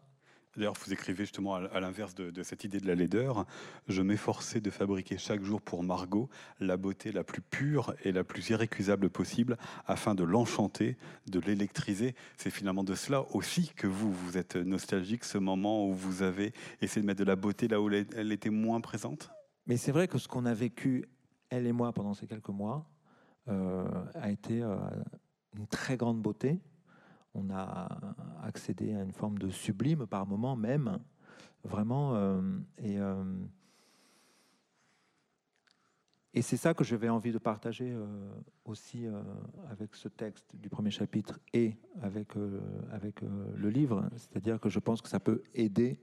[0.56, 3.44] D'ailleurs, vous écrivez justement à l'inverse de, cette idée de la laideur.
[3.88, 6.28] Je m'efforçais de fabriquer chaque jour pour Margot
[6.60, 12.14] la beauté la plus pure et la plus irrécusable possible afin de l'enchanter, de l'électriser.
[12.36, 16.52] C'est finalement de cela aussi que vous, vous êtes nostalgique, ce moment où vous avez
[16.80, 19.30] essayé de mettre de la beauté là où elle était moins présente?
[19.66, 21.04] Mais c'est vrai que ce qu'on a vécu,
[21.48, 22.86] elle et moi, pendant ces quelques mois,
[23.48, 24.76] euh, a été euh,
[25.56, 26.60] une très grande beauté
[27.34, 27.88] on a
[28.42, 30.98] accédé à une forme de sublime par moment même,
[31.64, 32.14] vraiment.
[32.14, 32.40] Euh,
[32.78, 33.24] et, euh,
[36.32, 38.06] et c'est ça que j'avais envie de partager euh,
[38.64, 39.06] aussi
[39.70, 42.32] avec ce texte du premier chapitre et avec,
[42.90, 44.08] avec le livre.
[44.16, 46.00] C'est-à-dire que je pense que ça peut aider.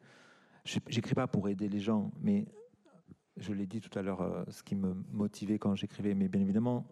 [0.64, 2.46] J'écris pas pour aider les gens, mais
[3.36, 6.86] je l'ai dit tout à l'heure, ce qui me motivait quand j'écrivais, mais bien évidemment,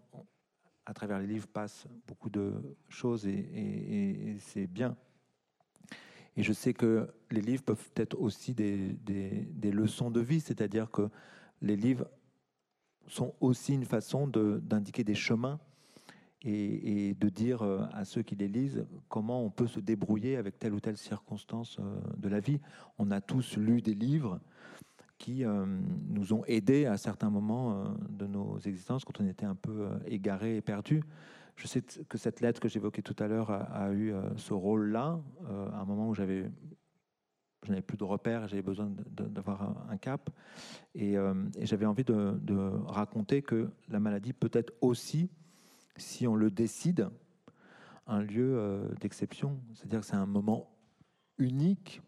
[0.89, 2.51] à travers les livres passent beaucoup de
[2.89, 4.97] choses et, c'est bien.
[6.35, 10.89] Et je sais que les livres peuvent être aussi des, des leçons de vie, c'est-à-dire
[10.89, 11.09] que
[11.61, 12.09] les livres
[13.05, 15.59] sont aussi une façon d'indiquer des chemins
[16.41, 20.57] et, de dire euh, à ceux qui les lisent comment on peut se débrouiller avec
[20.57, 22.59] telle ou telle circonstance euh, de la vie.
[22.97, 24.39] On a tous lu des livres
[25.19, 25.65] qui euh,
[26.07, 30.57] nous ont aidés à certains moments de nos existences quand on était un peu égarés
[30.57, 31.03] et perdus.
[31.55, 35.81] Je sais que cette lettre que j'évoquais tout à l'heure a, eu ce rôle-là, à
[35.81, 36.49] un moment où j'avais
[37.63, 40.29] je n'avais plus de repères, j'avais besoin d'avoir un, cap.
[40.95, 41.17] Et,
[41.59, 45.29] j'avais envie de, raconter que la maladie peut être aussi
[45.99, 47.09] si on le décide,
[48.07, 49.59] un lieu euh, d'exception.
[49.73, 50.71] C'est-à-dire que c'est un moment
[51.37, 52.01] unique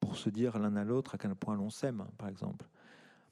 [0.00, 2.66] pour se dire l'un à l'autre à quel point l'on s'aime, par exemple.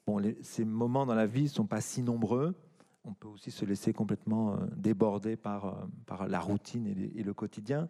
[0.05, 2.55] Bon, ces moments dans la vie ne sont pas si nombreux.
[3.03, 7.33] On peut aussi se laisser complètement euh, déborder par, euh, par la routine et, le
[7.33, 7.89] quotidien.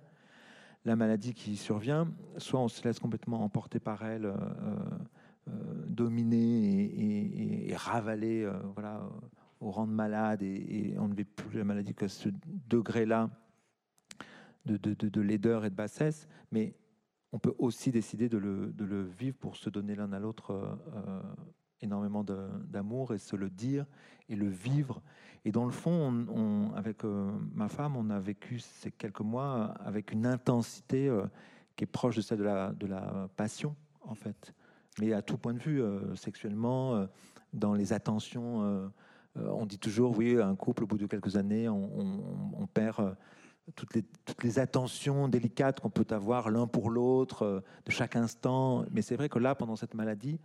[0.86, 4.36] La maladie qui survient, soit on se laisse complètement emporter par elle, euh,
[5.88, 9.02] dominer et, ravaler voilà,
[9.60, 12.30] au rang de malade et, on ne vit plus la maladie qu'à ce
[12.70, 13.30] degré-là
[14.66, 16.76] de, de, de, laideur et de bassesse, mais
[17.32, 21.22] on peut aussi décider de le, vivre pour se donner l'un à l'autre euh,
[21.82, 23.86] énormément d'amour et se le dire
[24.28, 25.02] et le vivre.
[25.46, 29.74] Et dans le fond, on, avec euh, ma femme, on a vécu ces quelques mois
[29.80, 31.26] avec une intensité euh,
[31.76, 34.54] qui est proche de celle de la, passion, en fait.
[35.00, 35.82] Mais à tout point de vue,
[36.16, 37.08] sexuellement,
[37.54, 38.92] dans les attentions
[39.38, 43.14] euh, on dit toujours, oui, un couple, au bout de quelques années, on, perd euh,
[43.76, 48.86] toutes les, attentions délicates qu'on peut avoir l'un pour l'autre euh, de chaque instant.
[48.92, 50.40] Mais c'est vrai que là, pendant cette maladie,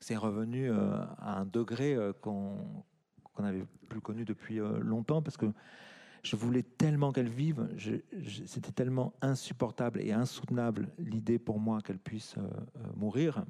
[0.00, 2.56] c'est revenu à un degré qu'on
[3.40, 5.46] n'avait plus connu depuis longtemps parce que
[6.22, 7.68] je voulais tellement qu'elle vive,
[8.46, 12.36] c'était tellement insupportable et insoutenable l'idée pour moi qu'elle puisse
[12.94, 13.44] mourir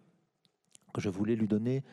[0.92, 1.85] que je voulais lui donner,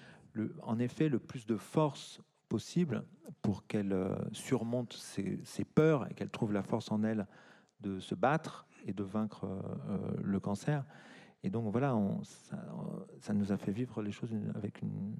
[0.63, 2.21] en effet, le plus de force
[2.55, 3.03] possible
[3.41, 7.27] pour qu'elle euh, surmonte ses, peurs et qu'elle trouve la force en elle
[7.81, 10.85] de se battre et de vaincre euh, euh, le cancer.
[11.43, 11.93] Et donc voilà,
[13.19, 15.15] ça, nous a fait vivre les choses avec, une,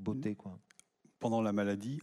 [0.00, 0.34] beauté.
[0.34, 0.58] Quoi.
[1.20, 2.00] Pendant la maladie,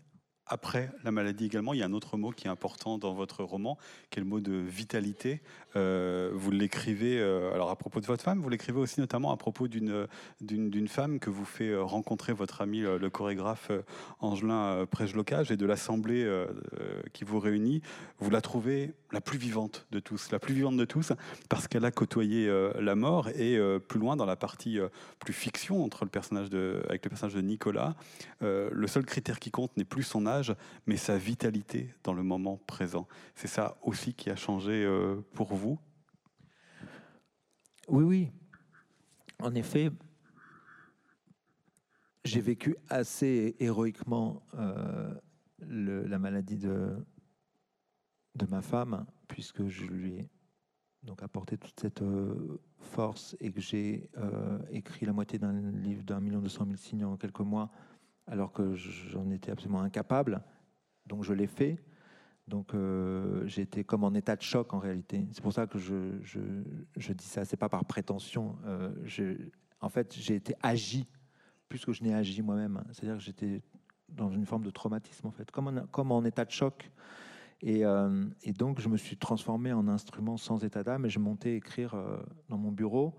[0.47, 3.43] après la maladie également, il y a un autre mot qui est important dans votre
[3.43, 3.77] roman,
[4.09, 5.41] qui est le mot de vitalité.
[5.77, 9.37] Euh, vous l'écrivez, euh, alors à propos de votre femme, vous l'écrivez aussi notamment à
[9.37, 10.07] propos d'une,
[10.41, 13.71] d'une, femme que vous fait euh, rencontrer votre ami le chorégraphe
[14.19, 16.27] Angelin Prejlocage et de l'assemblée
[17.13, 17.81] qui vous réunit.
[18.19, 21.13] Vous la trouvez la plus vivante de tous, la plus vivante de tous,
[21.49, 24.79] parce qu'elle a côtoyé la mort et plus loin dans la partie
[25.19, 27.95] plus fiction entre le personnage de, avec le personnage de Nicolas,
[28.41, 30.40] le seul critère qui compte n'est plus son âge
[30.85, 33.07] mais sa vitalité dans le moment présent.
[33.35, 35.79] C'est ça aussi qui a changé euh, pour vous?
[37.87, 38.31] Oui, oui.
[39.39, 39.91] En effet,
[42.23, 45.13] j'ai vécu assez héroïquement euh,
[45.59, 46.95] la maladie de,
[48.49, 50.29] ma femme, puisque je lui ai
[51.03, 54.09] donc apporté toute cette euh, force et que j'ai
[54.69, 57.71] écrit la moitié d'un livre d'un million deux cent mille signes en quelques mois
[58.27, 60.41] alors que j'en étais absolument incapable.
[61.05, 61.77] Donc je l'ai fait.
[62.47, 65.27] Donc euh, j'étais comme en état de choc en réalité.
[65.31, 67.45] C'est pour ça que je, je, dis ça.
[67.45, 68.57] C'est pas par prétention.
[68.65, 69.35] Euh,
[69.79, 71.07] en fait, j'ai été agi
[71.69, 72.83] plus que je n'ai agi moi-même.
[72.91, 73.61] C'est-à-dire que j'étais
[74.09, 76.91] dans une forme de traumatisme en fait, comme en, comme en état de choc.
[77.61, 81.19] Et, euh, et, donc je me suis transformé en instrument sans état d'âme et je
[81.19, 81.95] montais écrire
[82.49, 83.15] dans mon bureau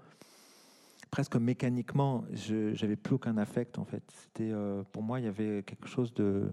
[1.12, 4.02] presque mécaniquement, je n'avais plus aucun affect en fait.
[4.10, 6.50] C'était euh, pour moi, il y avait quelque chose de,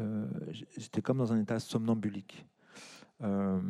[0.00, 0.26] euh,
[0.76, 2.44] j'étais comme dans un état somnambulique.
[3.22, 3.60] Euh,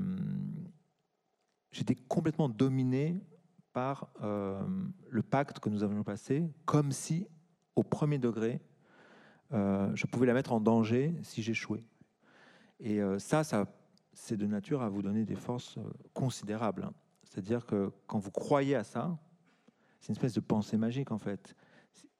[1.70, 3.22] j'étais complètement dominé
[3.74, 7.28] par le pacte que nous avions passé, comme si
[7.76, 8.60] au premier degré,
[9.52, 11.84] je pouvais la mettre en danger si j'échouais.
[12.80, 13.66] Et ça, ça
[14.14, 15.78] c'est de nature à vous donner des forces
[16.12, 16.82] considérables.
[16.82, 16.92] Hein.
[17.22, 19.16] C'est-à-dire que quand vous croyez à ça,
[20.00, 21.54] c'est une espèce de pensée magique en fait.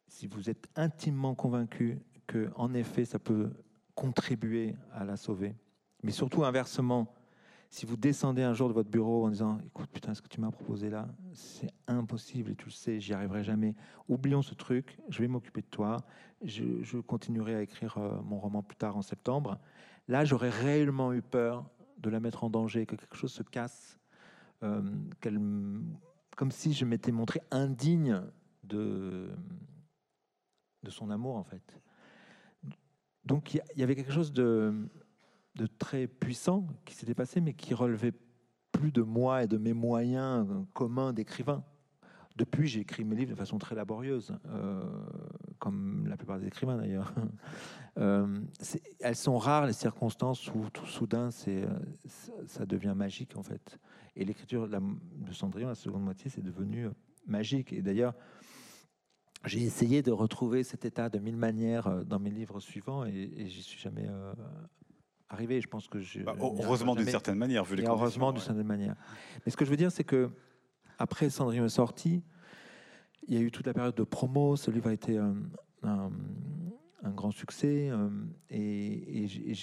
[0.07, 3.51] Si vous êtes intimement convaincu que, en effet, ça peut
[3.95, 5.55] contribuer à la sauver,
[6.03, 7.12] mais surtout inversement,
[7.71, 10.41] si vous descendez un jour de votre bureau en disant Écoute, putain, ce que tu
[10.41, 13.75] m'as proposé là, c'est impossible et tu le sais, j'y arriverai jamais.
[14.09, 15.99] Oublions ce truc, je vais m'occuper de toi,
[16.43, 19.59] je, continuerai à écrire euh, mon roman plus tard en septembre.
[20.07, 23.99] Là, j'aurais réellement eu peur de la mettre en danger, que quelque chose se casse,
[24.62, 24.83] euh,
[25.21, 25.38] qu'elle
[26.38, 28.22] comme si je m'étais montré indigne
[28.62, 29.29] de,
[30.85, 31.83] de son amour, en fait.
[33.24, 34.88] Donc il y, avait quelque chose de,
[35.57, 38.12] de très puissant qui s'était passé, mais qui relevait
[38.70, 41.64] plus de moi et de mes moyens communs d'écrivain.
[42.37, 44.81] Depuis, j'ai écrit mes livres de façon très laborieuse, euh,
[45.59, 47.12] comme la plupart des écrivains d'ailleurs.
[47.96, 48.38] Euh,
[49.01, 51.66] elles sont rares les circonstances où tout soudain c'est,
[52.46, 53.81] ça devient magique en fait.
[54.19, 56.89] Et l'écriture de Cendrillon, la seconde moitié, c'est devenu
[57.27, 57.73] magique.
[57.73, 58.15] Et d'ailleurs,
[59.45, 63.47] j'ai essayé de retrouver cet état de mille manières dans mes livres suivants et, et
[63.47, 64.09] j'y suis jamais
[65.29, 65.61] arrivé.
[65.61, 68.97] Je pense que je, bah, heureusement d'une certaine manière, vu les Heureusement d'une certaine manière.
[69.45, 70.31] Mais ce que je veux dire, c'est que
[70.99, 72.23] après Cendrillon est sorti,
[73.27, 74.57] il y a eu toute la période de promo.
[74.57, 75.37] Ce livre a été un,
[75.83, 76.11] un,
[77.11, 78.09] grand succès euh,
[78.51, 79.55] et, et,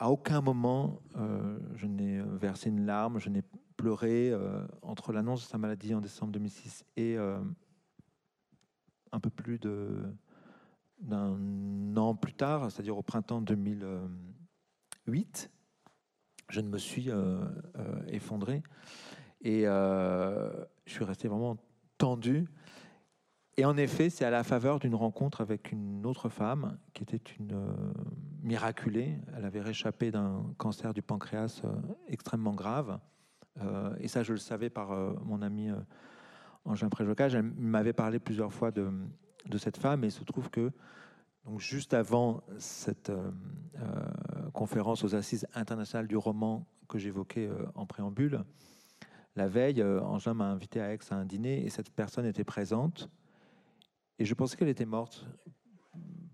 [0.00, 3.42] à aucun moment euh, je n'ai versé une larme, je n'ai
[3.76, 7.16] pleuré euh, entre l'annonce de sa maladie en décembre 2006 et
[9.12, 9.60] un peu plus
[11.00, 13.86] d'un an plus tard, c'est-à-dire au printemps 2000.
[15.06, 15.50] 8,
[16.48, 17.40] je ne me suis euh,
[17.78, 18.62] euh, effondré.
[19.42, 20.50] Et euh,
[20.86, 21.56] je suis resté vraiment
[21.98, 22.46] tendu.
[23.56, 27.20] Et en effet, c'est à la faveur d'une rencontre avec une autre femme qui était
[27.38, 27.66] une
[28.42, 29.18] miraculée.
[29.36, 31.62] Elle avait réchappé d'un cancer du pancréas
[32.08, 32.98] extrêmement grave.
[33.98, 34.90] et ça, je le savais par
[35.24, 35.70] mon ami
[36.64, 37.34] Angèle Préjocage.
[37.34, 38.90] Elle m'avait parlé plusieurs fois de,
[39.58, 40.04] cette femme.
[40.04, 40.70] Et il se trouve que
[41.44, 43.30] donc juste avant cette euh,
[43.80, 48.44] euh, conférence aux Assises internationales du roman que j'évoquais euh, en préambule,
[49.36, 53.08] la veille, Angela m'a invité à Aix à un dîner et cette personne était présente.
[54.20, 55.26] Et je pensais qu'elle était morte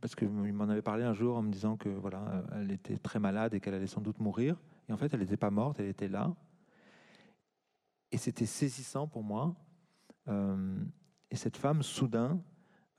[0.00, 3.18] parce qu'il m'en avait parlé un jour en me disant que voilà, elle était très
[3.18, 4.60] malade et qu'elle allait sans doute mourir.
[4.88, 6.34] Et en fait, elle n'était pas morte, elle était là.
[8.12, 9.56] Et c'était saisissant pour moi.
[10.28, 12.40] et cette femme, soudain,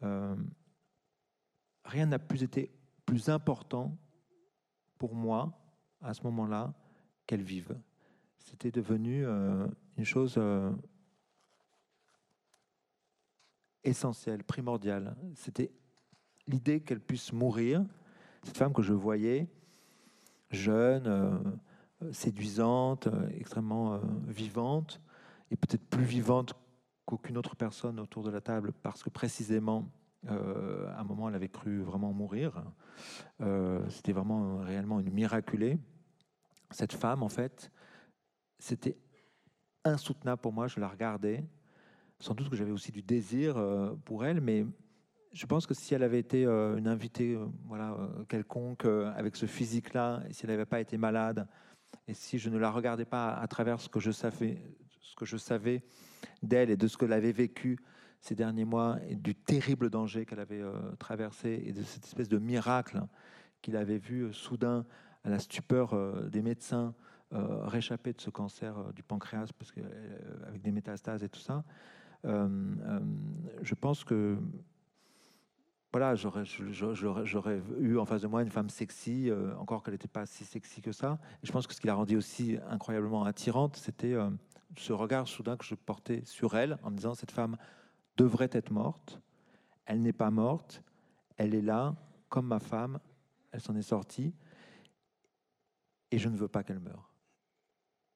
[0.02, 2.72] rien n'a plus été
[3.06, 3.98] plus important
[4.98, 5.58] pour moi
[6.02, 6.74] à ce moment-là
[7.26, 7.78] qu'elle vive.
[8.38, 10.72] C'était devenu euh, une chose euh,
[13.88, 15.16] essentielle, primordiale.
[15.36, 15.72] C'était
[16.48, 17.84] l'idée qu'elle puisse mourir,
[18.44, 19.48] cette femme que je voyais,
[20.52, 25.02] jeune, euh, séduisante, extrêmement vivante,
[25.52, 26.54] et peut-être plus vivante
[27.06, 29.90] qu'aucune autre personne autour de la table, parce que précisément
[30.30, 32.64] euh, à un moment, elle avait cru vraiment mourir.
[33.42, 35.78] Euh, c'était vraiment réellement une miraculée.
[36.72, 37.72] Cette femme, en fait,
[38.60, 38.98] c'était
[39.84, 40.68] insoutenable pour moi.
[40.68, 41.44] Je la regardais.
[42.20, 44.66] Sans doute que j'avais aussi du désir euh, pour elle, mais
[45.34, 47.96] je pense que si elle avait été une invitée voilà,
[48.28, 51.48] quelconque avec ce physique-là, si elle n'avait pas été malade,
[52.08, 54.12] et si je ne la regardais pas à travers ce que je
[55.38, 55.84] savais,
[56.44, 57.78] d'elle et de ce qu'elle avait vécu
[58.22, 62.30] ces derniers mois et du terrible danger qu'elle avait euh, traversé et de cette espèce
[62.30, 63.02] de miracle
[63.62, 64.86] qu'il avait vu euh, soudain
[65.24, 66.94] à la stupeur euh, des médecins
[67.30, 69.82] réchapper de ce cancer du pancréas parce que,
[70.48, 71.66] avec des métastases et tout ça.
[72.24, 74.38] Je pense que
[75.92, 80.44] voilà, j'aurais, eu en face de moi une femme sexy, encore qu'elle n'était pas si
[80.46, 81.20] sexy que ça.
[81.42, 84.16] Et je pense que ce qui l'a rendue aussi incroyablement attirante, c'était
[84.76, 87.58] ce regard soudain que je portais sur elle, en me disant cette femme
[88.18, 89.22] devrait être morte.
[89.86, 90.84] Elle n'est pas morte.
[91.38, 91.96] Elle est là,
[92.30, 93.00] comme ma femme.
[93.52, 94.34] Elle s'en est sortie.
[96.12, 97.14] Et je ne veux pas qu'elle meure.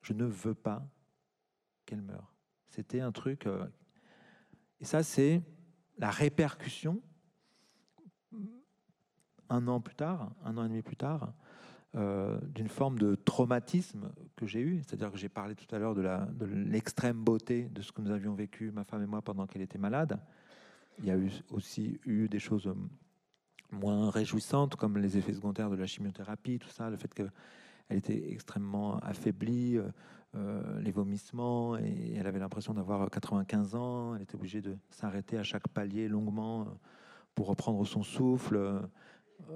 [0.02, 0.86] Je ne veux pas
[1.86, 2.34] qu'elle meure.
[2.70, 3.46] C'était un truc.
[3.46, 3.66] Euh,
[4.82, 5.42] et ça, c'est
[6.00, 7.02] la répercussion,
[9.50, 11.34] un an plus tard, un an et demi plus tard,
[11.96, 14.82] euh, d'une forme de traumatisme que j'ai eu.
[14.82, 18.34] C'est-à-dire que j'ai parlé tout à l'heure de l'extrême beauté de ce que nous avions
[18.34, 20.20] vécu, ma femme et moi, pendant qu'elle était malade.
[21.00, 21.18] Il y a
[21.52, 22.76] aussi eu des choses euh,
[23.72, 27.14] moins réjouissantes, comme les effets secondaires de la chimiothérapie, tout ça, le fait
[27.92, 29.78] qu'elle était extrêmement affaiblie,
[30.36, 34.16] euh, les vomissements, et elle avait l'impression d'avoir 95 ans.
[34.16, 36.68] Elle était obligée de s'arrêter à chaque palier longuement
[37.36, 38.56] pour reprendre son souffle.
[38.56, 38.80] Euh,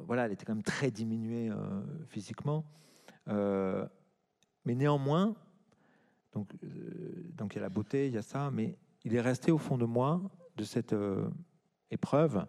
[0.06, 2.66] voilà, elle était quand même très diminuée euh, physiquement.
[3.30, 3.88] Euh,
[4.66, 5.36] mais néanmoins,
[6.34, 6.52] donc,
[7.36, 9.58] donc il y a la beauté, il y a ça, mais il est resté au
[9.58, 10.22] fond de moi,
[10.58, 10.96] de cette
[11.92, 12.46] épreuve,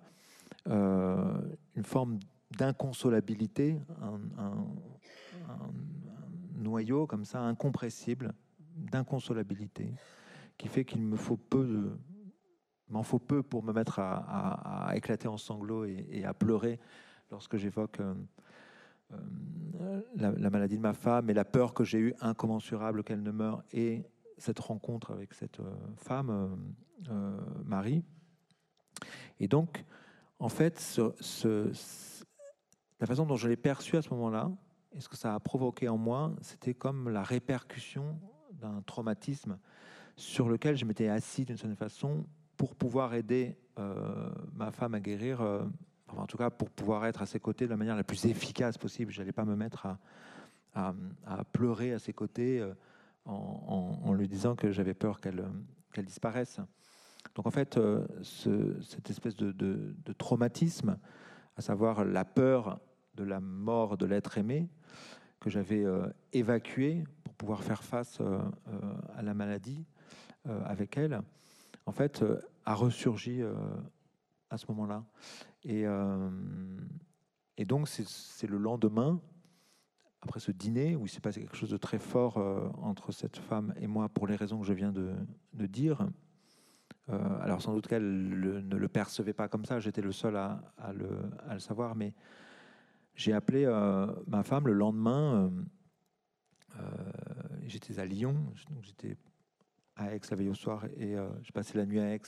[0.66, 2.18] une forme
[2.56, 4.54] d'inconsolabilité, un,
[6.54, 8.32] noyau comme ça, incompressible,
[8.76, 9.92] d'inconsolabilité,
[10.58, 11.96] qui fait qu'il me faut peu
[12.88, 16.78] m'en faut peu pour me mettre à, éclater en sanglots et à pleurer
[17.30, 18.14] lorsque j'évoque euh,
[19.80, 23.30] euh, la, maladie de ma femme et la peur que j'ai eue incommensurable qu'elle ne
[23.30, 24.04] meure et
[24.38, 26.58] cette rencontre avec cette euh, femme,
[27.64, 28.02] Marie.
[29.38, 29.84] Et donc,
[30.38, 30.98] en fait,
[33.00, 34.50] la façon dont je l'ai perçue à ce moment-là
[34.96, 38.18] Et ce que ça a provoqué en moi, c'était comme la répercussion
[38.52, 39.58] d'un traumatisme
[40.16, 42.24] sur lequel je m'étais assis d'une certaine façon
[42.56, 45.62] pour pouvoir aider euh, ma femme à guérir, euh,
[46.16, 48.78] en tout cas pour pouvoir être à ses côtés de la manière la plus efficace
[48.78, 49.12] possible.
[49.12, 49.86] Je n'allais pas me mettre
[50.74, 50.94] à,
[51.52, 52.72] pleurer à ses côtés euh,
[53.26, 55.44] en, lui disant que j'avais peur qu'elle
[55.92, 56.60] qu'elle disparaisse.
[57.34, 57.78] Donc en fait,
[58.22, 60.96] ce, cette espèce de, traumatisme,
[61.56, 62.80] à savoir la peur
[63.16, 64.68] de la mort de l'être aimé,
[65.40, 65.84] que j'avais
[66.32, 69.84] évacué pour pouvoir faire face à la maladie
[70.44, 71.22] avec elle,
[71.86, 73.54] en fait, euh, a ressurgi euh,
[74.50, 75.04] à ce moment-là.
[75.62, 76.28] Et, euh,
[77.56, 79.20] et donc, c'est le lendemain,
[80.20, 82.38] après ce dîner, où il s'est passé quelque chose de très fort
[82.82, 85.14] entre cette femme et moi, pour les raisons que je viens de,
[85.54, 86.08] dire.
[87.08, 90.60] alors, sans doute qu'elle ne le percevait pas comme ça, j'étais le seul à,
[90.92, 91.08] le,
[91.48, 92.12] à, le, savoir, mais
[93.16, 93.66] j'ai appelé
[94.26, 95.50] ma femme le lendemain.
[97.66, 98.34] j'étais à Lyon,
[98.70, 99.16] donc j'étais
[99.96, 102.20] à Aix la veille au soir et euh, je passais la nuit à Aix.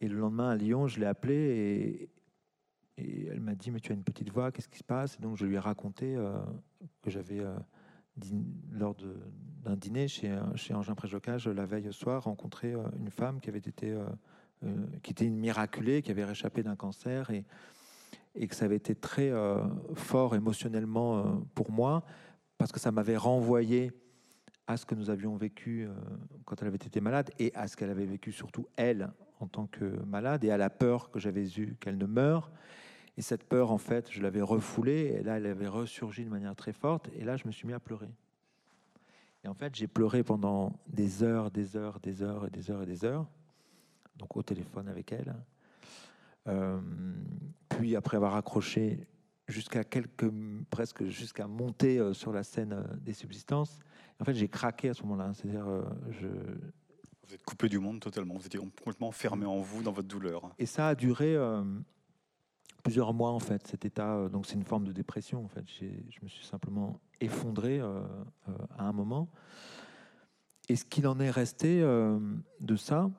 [0.00, 2.08] Et le lendemain à Lyon, je l'ai appelée
[2.96, 5.16] et, elle m'a dit Mais tu as une petite voix, qu'est-ce qui se passe?
[5.18, 6.38] Et Donc je lui ai raconté euh,
[7.02, 7.56] que j'avais, euh,
[8.70, 8.94] lors
[9.64, 13.58] d'un dîner chez, chez Angin Préjocage la veille au soir, rencontré une femme qui avait
[13.58, 13.96] été,
[15.02, 17.44] qui était une miraculée, qui avait réchappé d'un cancer et,
[18.34, 19.32] et que ça avait été très
[19.94, 22.04] fort émotionnellement pour moi
[22.58, 23.92] parce que ça m'avait renvoyé
[24.66, 25.92] à ce que nous avions vécu euh,
[26.44, 29.10] quand elle avait été malade et à ce qu'elle avait vécu surtout elle
[29.40, 32.50] en tant que malade et à la peur que j'avais eue qu'elle ne meure.
[33.16, 36.56] Et cette peur, en fait, je l'avais refoulée et là, elle avait ressurgi de manière
[36.56, 38.10] très forte et là, je me suis mis à pleurer.
[39.44, 42.82] Et en fait, j'ai pleuré pendant des heures, des heures, des heures et des heures
[42.82, 43.26] et des heures,
[44.16, 45.34] donc au téléphone avec elle.
[46.48, 46.80] Euh,
[47.76, 49.06] puis après avoir accroché
[49.48, 50.30] jusqu'à quelques,
[50.70, 53.80] presque jusqu'à monter euh, sur la scène des subsistances,
[54.20, 55.32] en fait, j'ai craqué à ce moment-là.
[55.34, 56.28] C'est-à-dire, euh, je...
[57.26, 58.34] Vous êtes coupé du monde totalement.
[58.34, 60.54] Vous étiez complètement fermé en vous, dans votre douleur.
[60.58, 61.64] Et ça a duré euh,
[62.82, 64.14] plusieurs mois, en fait, cet état.
[64.14, 65.64] Euh, donc, c'est une forme de dépression, en fait.
[65.80, 69.30] Je me suis simplement effondré à un moment.
[70.68, 73.10] Et ce qu'il en est resté de ça,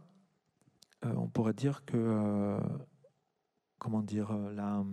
[1.03, 2.60] on pourrait dire que,
[3.86, 4.84] comment dire, la,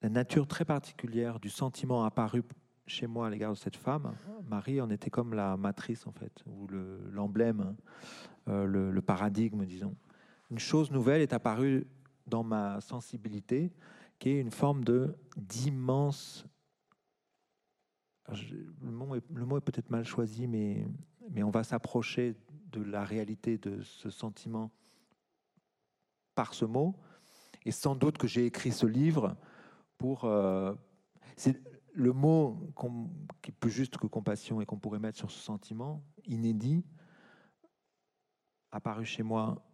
[0.00, 2.42] la nature très particulière du sentiment apparu
[2.86, 4.14] chez moi à l'égard de cette femme,
[4.48, 6.66] Marie en était comme la matrice en fait, ou
[7.12, 7.76] l'emblème,
[8.48, 9.94] euh, le, paradigme, disons.
[10.50, 11.86] Une chose nouvelle est apparue
[12.26, 13.74] dans ma sensibilité,
[14.18, 16.46] qui est une forme de d'immense.
[18.30, 20.88] Le mot est, est peut-être mal choisi, mais,
[21.30, 22.36] mais on va s'approcher
[22.72, 24.70] de la réalité de ce sentiment
[26.34, 26.98] par ce mot.
[27.68, 29.36] Et sans doute que j'ai écrit ce livre
[29.98, 30.24] pour.
[30.24, 30.74] Euh,
[31.98, 32.72] le mot
[33.42, 36.84] qui est plus juste que compassion et qu'on pourrait mettre sur ce sentiment inédit,
[38.70, 39.64] apparu chez moi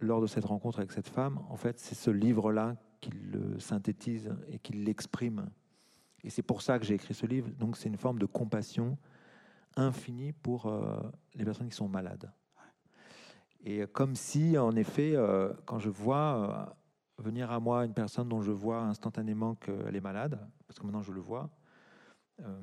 [0.00, 4.34] lors de cette rencontre avec cette femme, en fait, c'est ce livre-là qui le synthétise
[4.48, 5.50] et qui l'exprime.
[6.24, 7.48] Et c'est pour ça que j'ai écrit ce livre.
[7.50, 8.98] Donc, c'est une forme de compassion
[9.76, 11.00] infinie pour euh,
[11.34, 12.32] les personnes qui sont malades.
[13.64, 16.76] Et comme si, en effet, euh, quand je vois
[17.18, 21.02] venir à moi une personne dont je vois instantanément qu'elle est malade, parce que maintenant
[21.02, 21.50] je le vois.
[22.40, 22.60] Euh,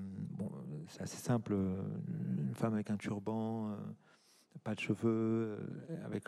[0.87, 3.75] c'est assez simple, une femme avec un turban, euh,
[4.63, 5.57] pas de cheveux,
[5.89, 6.25] euh, avec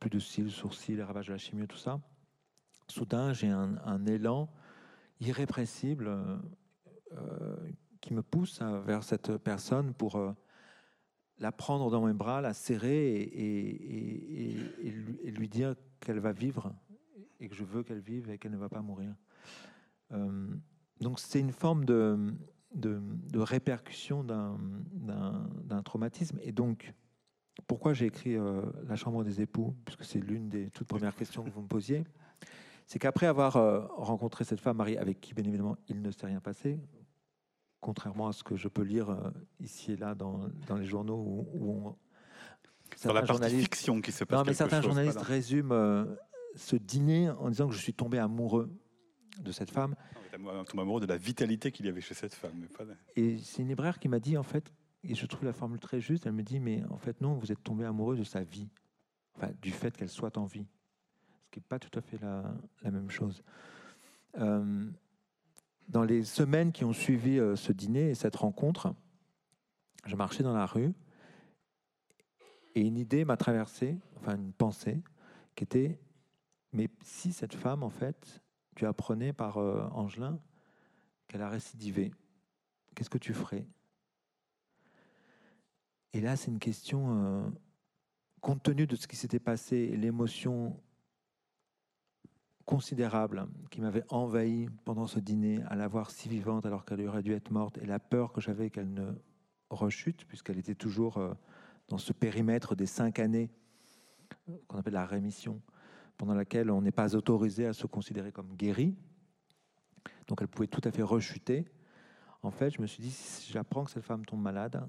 [0.00, 2.00] plus de cils, sourcils, les ravages de la chimie, tout ça.
[2.88, 4.48] Soudain, j'ai un, élan
[5.20, 6.08] irrépressible
[8.00, 10.34] qui me pousse vers cette personne pour
[11.38, 14.56] la prendre dans mes bras, la serrer et,
[15.24, 16.72] et lui dire qu'elle va vivre
[17.40, 19.14] et que je veux qu'elle vive et qu'elle ne va pas mourir.
[20.12, 20.48] Euh,
[21.00, 22.34] donc c'est une forme de,
[22.74, 26.38] de, répercussion d'un traumatisme.
[26.42, 26.94] Et donc,
[27.66, 31.42] pourquoi j'ai écrit euh, La Chambre des époux, puisque c'est l'une des toutes premières questions
[31.42, 32.04] que vous me posiez,
[32.86, 36.26] c'est qu'après avoir euh, rencontré cette femme, Marie, avec qui, bien évidemment, il ne s'est
[36.26, 36.78] rien passé,
[37.86, 39.16] contrairement à ce que je peux lire
[39.60, 41.96] ici et là dans, dans les journaux où, on...
[43.04, 46.04] Dans la partie fiction qui se passe Non, mais certains journalistes résument
[46.56, 48.68] ce dîner en disant que je suis tombé amoureux
[49.38, 49.94] de cette femme.
[50.32, 52.66] Tombé amoureux de la vitalité qu'il y avait chez cette femme.
[53.14, 54.72] Et c'est une libraire qui m'a dit, en fait,
[55.04, 57.52] et je trouve la formule très juste, elle me dit, mais en fait, non, vous
[57.52, 58.68] êtes tombé amoureux de sa vie,
[59.36, 60.66] enfin, du fait qu'elle soit en vie.
[61.44, 63.44] Ce qui n'est pas tout à fait la, la même chose.
[64.38, 64.90] Euh,
[65.88, 68.94] dans les semaines qui ont suivi euh, ce dîner et cette rencontre,
[70.04, 70.92] je marchais dans la rue
[72.74, 75.02] et une idée m'a traversé, enfin une pensée,
[75.54, 75.98] qui était
[76.76, 78.42] mais si cette femme, en fait,
[78.74, 80.38] tu apprenais par euh, Angelin
[81.26, 82.12] qu'elle a récidivé.
[82.94, 83.66] Qu'est-ce que tu ferais?
[86.12, 87.48] Et là, c'est une question, euh,
[88.42, 90.78] compte tenu de ce qui s'était passé l'émotion
[92.66, 97.22] considérable qui m'avait envahi pendant ce dîner, à la voir si vivante alors qu'elle aurait
[97.22, 99.12] dû être morte, et la peur que j'avais qu'elle ne
[99.70, 101.32] rechute, puisqu'elle était toujours euh,
[101.88, 103.50] dans ce périmètre des cinq années
[104.66, 105.62] qu'on appelle la rémission,
[106.16, 108.96] pendant laquelle on n'est pas autorisé à se considérer comme guéri.
[110.26, 111.66] Donc elle pouvait tout à fait rechuter.
[112.42, 114.84] En fait, je me suis dit, si j'apprends que cette femme tombe malade,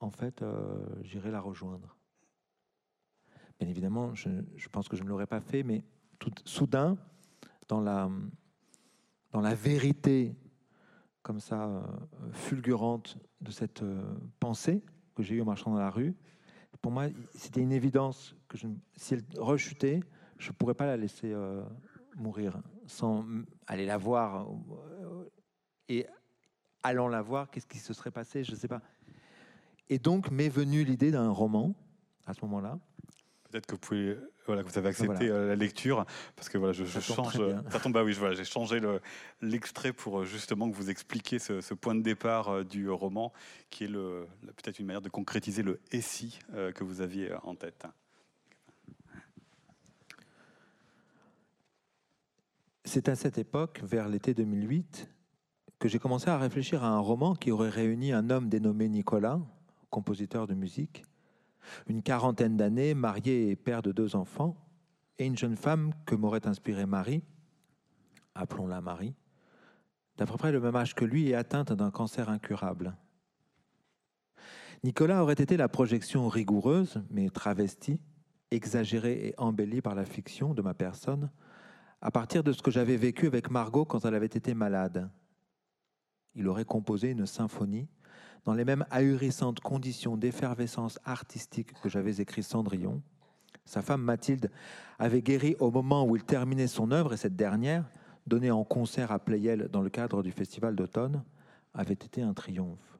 [0.00, 1.96] en fait, euh, j'irai la rejoindre.
[3.58, 5.84] Bien évidemment, je pense que je ne l'aurais pas fait, mais
[6.20, 6.96] tout, soudain,
[7.68, 8.08] dans la,
[9.54, 10.36] vérité
[11.22, 11.82] comme ça euh,
[12.32, 14.02] fulgurante de cette euh,
[14.38, 14.82] pensée
[15.14, 16.14] que j'ai eue en marchant dans la rue,
[16.80, 18.56] pour moi, c'était une évidence que
[18.96, 20.00] si elle rechutait,
[20.38, 21.62] je ne pourrais pas la laisser euh,
[22.16, 23.26] mourir sans
[23.66, 24.48] aller la voir.
[25.88, 26.06] Et
[26.82, 28.80] allant la voir, qu'est-ce qui se serait passé Je ne sais pas.
[29.90, 31.74] Et donc m'est venue l'idée d'un roman
[32.26, 32.78] à ce moment-là.
[33.50, 35.46] Peut-être que vous pouvez voilà, vous avez accepté voilà.
[35.46, 36.04] la lecture
[36.36, 37.40] parce que voilà, je, je change.
[37.70, 38.80] Ça tombe, bah oui, voilà, j'ai changé
[39.42, 43.32] l'extrait pour justement que vous expliquiez ce, ce, point de départ du roman,
[43.70, 47.86] qui est peut-être une manière de concrétiser le SI euh, que vous aviez en tête.
[52.84, 55.08] C'est à cette époque, vers l'été 2008,
[55.78, 59.38] que j'ai commencé à réfléchir à un roman qui aurait réuni un homme dénommé Nicolas,
[59.90, 61.04] compositeur de musique,
[61.86, 64.56] une quarantaine d'années, marié et père de deux enfants,
[65.18, 67.22] et une jeune femme que m'aurait inspirée Marie,
[68.34, 69.14] appelons-la Marie,
[70.16, 72.96] d'à peu près le même âge que lui et atteinte d'un cancer incurable.
[74.82, 78.00] Nicolas aurait été la projection rigoureuse, mais travestie,
[78.50, 81.30] exagérée et embellie par la fiction de ma personne,
[82.00, 85.10] à partir de ce que j'avais vécu avec Margot quand elle avait été malade.
[86.34, 87.88] Il aurait composé une symphonie
[88.44, 93.02] dans les mêmes ahurissantes conditions d'effervescence artistique que j'avais écrit Cendrillon.
[93.64, 94.50] Sa femme Mathilde
[94.98, 97.88] avait guéri au moment où il terminait son œuvre et cette dernière,
[98.26, 101.22] donnée en concert à Playel dans le cadre du festival d'automne,
[101.74, 102.98] avait été un triomphe.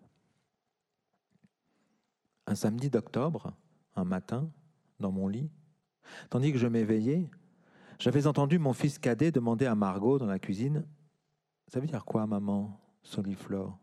[2.46, 3.52] Un samedi d'octobre,
[3.96, 4.50] un matin,
[4.98, 5.50] dans mon lit,
[6.28, 7.30] tandis que je m'éveillais,
[7.98, 10.86] j'avais entendu mon fils cadet demander à Margot dans la cuisine
[11.68, 13.78] Ça veut dire quoi, maman, soliflore?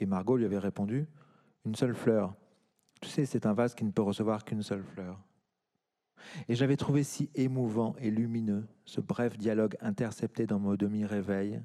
[0.00, 1.06] Et Margot lui avait répondu
[1.64, 2.34] Une seule fleur.
[3.00, 5.18] Tu sais, c'est un vase qui ne peut recevoir qu'une seule fleur.
[6.48, 11.62] Et j'avais trouvé si émouvant et lumineux ce bref dialogue intercepté dans mon demi-réveil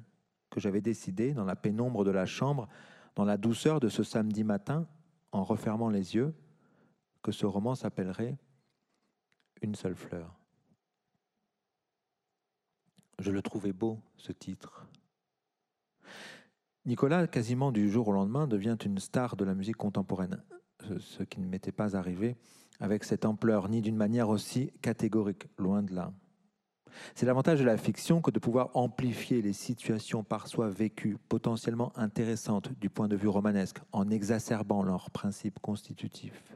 [0.50, 2.68] que j'avais décidé, dans la pénombre de la chambre,
[3.16, 4.86] dans la douceur de ce samedi matin,
[5.32, 6.32] en refermant les yeux,
[7.22, 8.36] que ce roman s'appellerait
[9.62, 10.36] Une seule fleur.
[13.18, 14.86] Je le trouvais beau, ce titre.
[16.86, 20.42] Nicolas, quasiment du jour au lendemain, devient une star de la musique contemporaine,
[20.98, 22.36] ce qui ne m'était pas arrivé
[22.78, 26.12] avec cette ampleur, ni d'une manière aussi catégorique, loin de là.
[27.14, 31.90] C'est l'avantage de la fiction que de pouvoir amplifier les situations par soi vécues, potentiellement
[31.96, 36.54] intéressantes du point de vue romanesque, en exacerbant leurs principes constitutifs.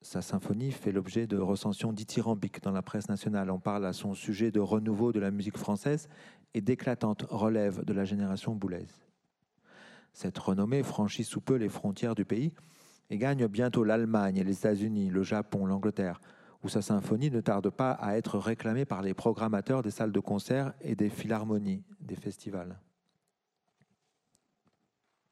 [0.00, 3.50] Sa symphonie fait l'objet de recensions dithyrambiques dans la presse nationale.
[3.50, 6.08] On parle à son sujet de renouveau de la musique française
[6.54, 9.06] et d'éclatante relève de la génération boulaise.
[10.12, 12.52] Cette renommée franchit sous peu les frontières du pays
[13.10, 16.20] et gagne bientôt l'Allemagne, les États-Unis, le Japon, l'Angleterre,
[16.62, 20.20] où sa symphonie ne tarde pas à être réclamée par les programmateurs des salles de
[20.20, 22.78] concert et des philharmonies, des festivals.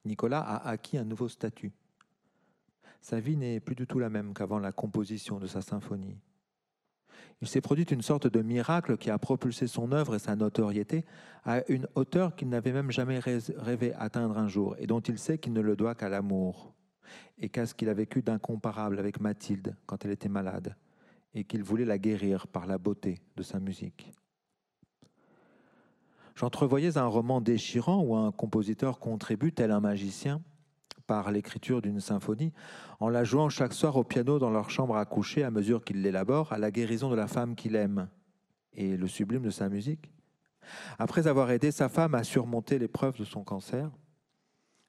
[0.05, 1.73] Nicolas a acquis un nouveau statut.
[3.01, 6.17] Sa vie n'est plus du tout la même qu'avant la composition de sa symphonie.
[7.43, 11.05] Il s'est produit une sorte de miracle qui a propulsé son œuvre et sa notoriété
[11.45, 15.39] à une hauteur qu'il n'avait même jamais rêvé atteindre un jour et dont il sait
[15.39, 16.75] qu'il ne le doit qu'à l'amour
[17.39, 20.77] et qu'à ce qu'il a vécu d'incomparable avec Mathilde quand elle était malade
[21.35, 24.11] et qu'il voulait la guérir par la beauté de sa musique.
[26.35, 30.43] J'entrevoyais un roman déchirant où un compositeur contribue, tel un magicien,
[31.07, 32.53] par l'écriture d'une symphonie,
[33.01, 36.03] en la jouant chaque soir au piano dans leur chambre à coucher à mesure qu'il
[36.03, 38.09] l'élabore, à la guérison de la femme qu'il aime
[38.73, 40.13] et le sublime de sa musique.
[40.99, 43.91] Après avoir aidé sa femme à surmonter l'épreuve de son cancer,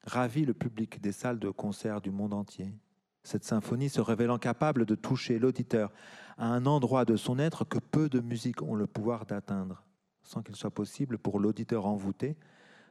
[0.04, 2.74] ravit le public des salles de concert du monde entier.
[3.22, 5.92] Cette symphonie se révélant capable de toucher l'auditeur
[6.36, 9.84] à un endroit de son être que peu de musiques ont le pouvoir d'atteindre,
[10.22, 12.36] sans qu'il soit possible pour l'auditeur envoûté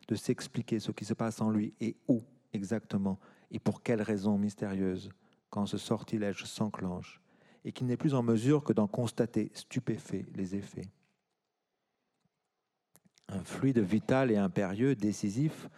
[0.07, 2.23] de s'expliquer ce qui se passe en lui et où
[2.53, 3.19] exactement
[3.51, 5.09] et pour quelles raisons mystérieuses
[5.49, 7.21] quand ce sortilège s'enclenche
[7.65, 10.89] et qu'il n'est plus en mesure que d'en constater stupéfait les effets?
[13.29, 15.69] un fluide vital et impérieux, décisif,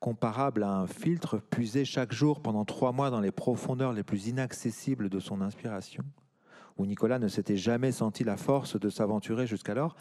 [0.00, 4.26] comparable à un filtre puisé chaque jour pendant trois mois dans les profondeurs les plus
[4.26, 6.04] inaccessibles de son inspiration,
[6.76, 9.96] où Nicolas ne s'était jamais senti la force de s'aventurer jusqu'alors,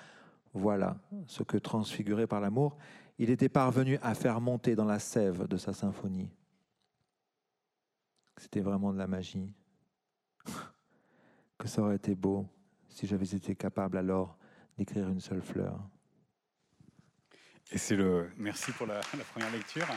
[0.53, 0.97] voilà
[1.27, 2.77] ce que, transfiguré par l'amour,
[3.17, 6.29] il était parvenu à faire monter dans la sève de sa symphonie.
[8.37, 9.53] C'était vraiment de la magie.
[11.57, 12.47] que ça aurait été beau
[12.89, 14.37] si j'avais été capable alors
[14.77, 15.79] d'écrire une seule fleur.
[17.71, 18.29] Et c'est le.
[18.37, 19.87] Merci pour la, la première lecture.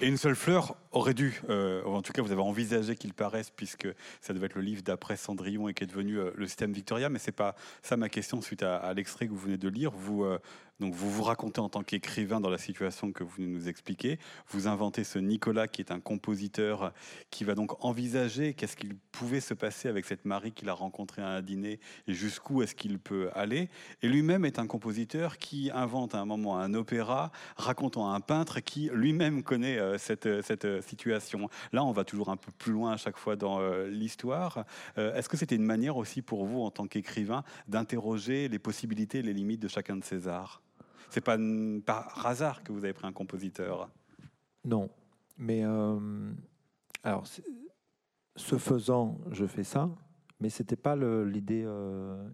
[0.00, 3.50] Et une seule fleur aurait dû, euh, en tout cas vous avez envisagé qu'il paraisse,
[3.50, 3.88] puisque
[4.20, 7.08] ça devait être le livre d'après Cendrillon et qui est devenu euh, le système Victoria,
[7.08, 9.92] mais c'est pas ça ma question suite à, l'extrait que vous venez de lire.
[9.92, 10.38] Vous, euh,
[10.80, 14.18] donc vous vous racontez en tant qu'écrivain dans la situation que vous nous expliquez.
[14.48, 16.92] Vous inventez ce Nicolas qui est un compositeur
[17.30, 21.20] qui va donc envisager qu'est-ce qu'il pouvait se passer avec cette Marie qu'il a rencontrée
[21.20, 23.68] à un dîner et jusqu'où est-ce qu'il peut aller.
[24.02, 28.60] Et lui-même est un compositeur qui invente à un moment un opéra racontant un peintre
[28.60, 31.48] qui lui-même connaît euh, cette, cette situation.
[31.72, 34.64] Là, on va toujours un peu plus loin à chaque fois dans euh, l'histoire.
[34.98, 39.18] Euh, est-ce que c'était une manière aussi pour vous en tant qu'écrivain d'interroger les possibilités
[39.18, 40.62] et les limites de chacun de ces arts?
[41.10, 41.36] C'est pas
[41.84, 43.90] par hasard que vous avez pris un compositeur.
[44.64, 44.88] Non,
[45.38, 46.30] mais euh,
[47.02, 47.24] alors
[48.36, 49.90] ce faisant, je fais ça,
[50.38, 51.66] mais c'était pas l'idée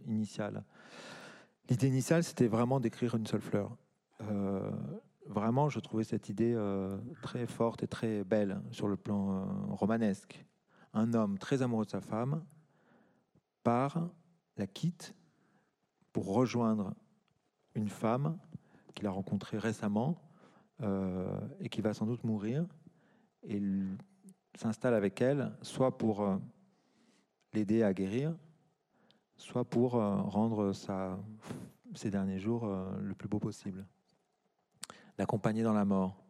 [0.07, 0.63] initiale.
[1.71, 3.77] L'idée initiale, c'était vraiment d'écrire une seule fleur.
[5.29, 6.57] Vraiment, je trouvais cette idée
[7.23, 10.45] très forte et très belle sur le plan romanesque.
[10.93, 12.43] Un homme très amoureux de sa femme
[13.63, 14.09] part,
[14.57, 15.15] la quitte
[16.13, 16.95] pour rejoindre
[17.75, 18.39] une femme
[18.95, 20.17] qu'il a rencontré récemment
[20.83, 22.67] euh, et qui va sans doute mourir.
[23.43, 23.61] Et
[24.55, 26.37] s'installe avec elle, soit pour euh,
[27.53, 28.35] l'aider à guérir,
[29.37, 30.73] soit pour euh, rendre
[31.95, 32.67] ses derniers jours
[33.01, 33.87] le plus beau possible,
[35.19, 36.23] l'accompagner dans la mort.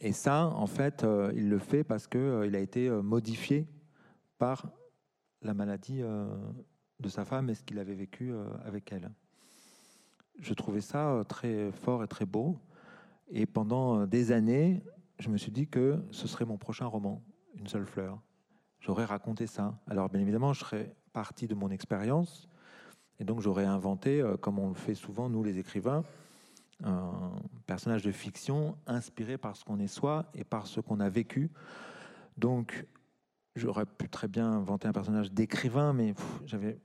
[0.00, 1.04] et ça, en fait,
[1.34, 3.66] il le fait parce qu'il a été modifié
[4.38, 4.70] par
[5.42, 8.32] la maladie de sa femme et ce qu'il avait vécu
[8.64, 9.10] avec elle
[10.40, 12.58] je trouvais ça euh, très fort et très beau.
[13.28, 14.82] Et pendant euh, des années,
[15.18, 17.22] je me suis dit que ce serait mon prochain roman,
[17.54, 18.20] Une seule fleur.
[18.80, 19.78] J'aurais raconté ça.
[19.86, 22.48] Alors bien évidemment, je serais parti de mon expérience.
[23.18, 26.04] Et donc j'aurais inventé, euh, comme on le fait souvent, nous les écrivains,
[26.84, 27.32] un
[27.66, 31.50] personnage de fiction inspiré par ce qu'on est soi et par ce qu'on a vécu.
[32.36, 32.86] Donc
[33.56, 36.14] j'aurais pu très bien inventer un personnage d'écrivain, mais
[36.46, 36.78] j'avais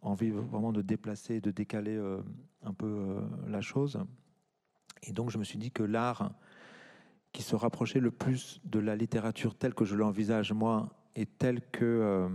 [0.00, 2.20] envie vraiment de déplacer, de décaler euh,
[2.62, 4.00] un peu euh, la chose.
[5.02, 6.32] Et donc je me suis dit que l'art
[7.32, 11.60] qui se rapprochait le plus de la littérature telle que je l'envisage moi et tel
[11.70, 12.28] que euh,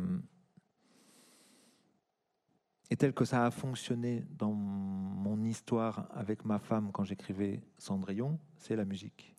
[2.89, 8.39] et tel que ça a fonctionné dans mon histoire avec ma femme quand j'écrivais Cendrillon,
[8.57, 9.35] c'est la musique,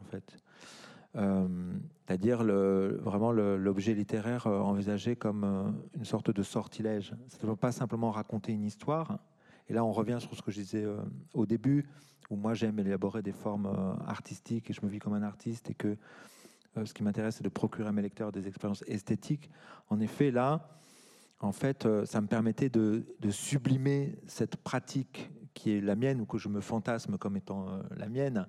[0.00, 0.38] en fait.
[1.16, 1.48] Euh,
[2.06, 7.14] c'est-à-dire vraiment l'objet littéraire euh, envisagé comme euh, une sorte de sortilège.
[7.28, 9.18] Ça ne veut pas simplement raconter une histoire.
[9.68, 10.86] Et là, on revient sur ce que je disais
[11.34, 11.86] au début,
[12.30, 15.74] où moi j'aime élaborer des formes artistiques et je me vis comme un artiste et
[15.74, 15.98] que
[16.82, 19.50] ce qui m'intéresse, c'est de procurer à mes lecteurs des expériences esthétiques.
[19.90, 20.70] En effet, là,
[21.40, 26.38] en fait, ça me permettait de, sublimer cette pratique qui est la mienne ou que
[26.38, 28.46] je me fantasme comme étant la mienne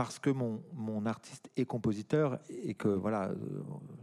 [0.00, 3.36] parce que mon, artiste est compositeur et que voilà, euh,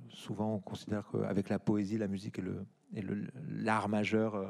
[0.09, 4.47] souvent on considère qu'avec la poésie, la musique est le l'art majeur euh,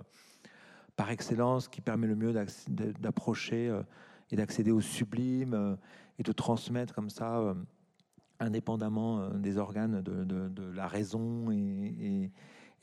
[0.98, 2.34] par excellence qui permet le mieux
[3.00, 3.82] d'approcher euh,
[4.30, 5.78] et d'accéder au sublime
[6.20, 7.56] et de transmettre comme ça,
[8.40, 12.32] indépendamment des organes de, de, la raison et,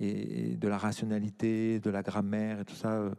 [0.00, 3.10] et, et, de la rationalité, de la grammaire et tout ça,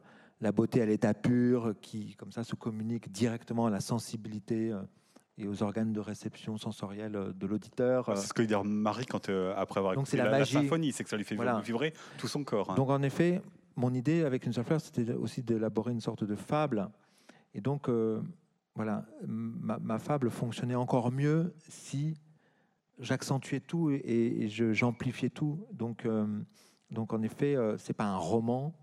[0.41, 4.73] la beauté à l'état pur qui comme ça se communique directement à la sensibilité
[5.37, 8.09] et aux organes de réception sensorielle euh, de l'auditeur.
[8.09, 11.09] Ah, c'est ce que dire Marie quand, euh, après avoir écouté la, symphonie, c'est que
[11.09, 12.71] ça lui fait vibrer tout son corps.
[12.71, 12.75] Hein.
[12.75, 13.41] Donc en effet,
[13.75, 16.89] mon idée avec une seule fleur, c'était aussi d'élaborer une sorte de fable.
[17.53, 18.21] Et donc, euh,
[18.75, 22.17] voilà, ma, fable fonctionnait encore mieux si
[22.99, 25.65] j'accentuais tout et, j'amplifiais tout.
[25.71, 26.07] Donc,
[26.91, 28.73] donc en effet, c'est pas un roman,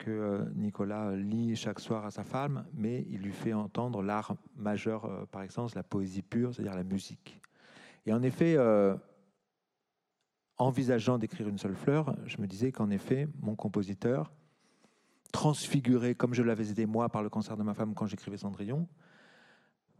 [0.00, 4.34] que euh, Nicolas lit chaque soir à sa femme, mais il lui fait entendre l'art
[4.56, 7.40] majeur euh, par excellence, la poésie pure, c'est-à-dire la musique.
[8.06, 8.96] Et en effet, euh,
[10.56, 14.32] envisageant d'écrire une seule fleur, je me disais qu'en effet, mon compositeur,
[15.32, 18.88] transfiguré comme je l'avais été moi par le cancer de ma femme quand j'écrivais Cendrillon,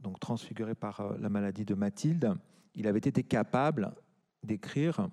[0.00, 2.34] donc transfiguré par la maladie de Mathilde,
[2.74, 3.94] il avait été capable
[4.42, 5.08] d'écrire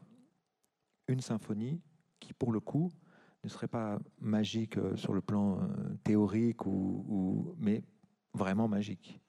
[1.07, 1.81] une symphonie
[2.19, 2.91] qui, pour le coup,
[3.43, 7.83] ne serait pas magique euh, sur le plan euh, théorique, ou, mais
[8.33, 9.19] vraiment magique.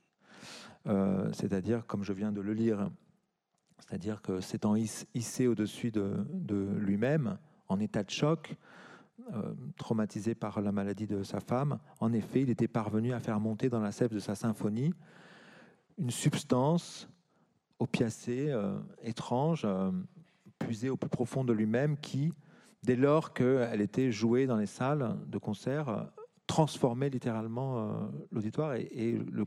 [0.86, 2.90] Euh, c'est-à-dire, comme je viens de le lire,
[3.78, 6.26] c'est-à-dire que s'étant hissé au-dessus de,
[6.78, 8.56] lui-même, en état de choc,
[9.76, 13.68] traumatisé par la maladie de sa femme, en effet, il était parvenu à faire monter
[13.68, 14.92] dans la sève de sa symphonie
[15.98, 17.08] une substance
[17.78, 18.52] opiacée,
[19.02, 19.66] étrange,
[20.58, 22.32] puisée au plus profond de lui-même, qui,
[22.82, 26.08] dès lors qu'elle était jouée dans les salles de concert,
[26.48, 29.44] transformait littéralement euh, l'auditoire et, le,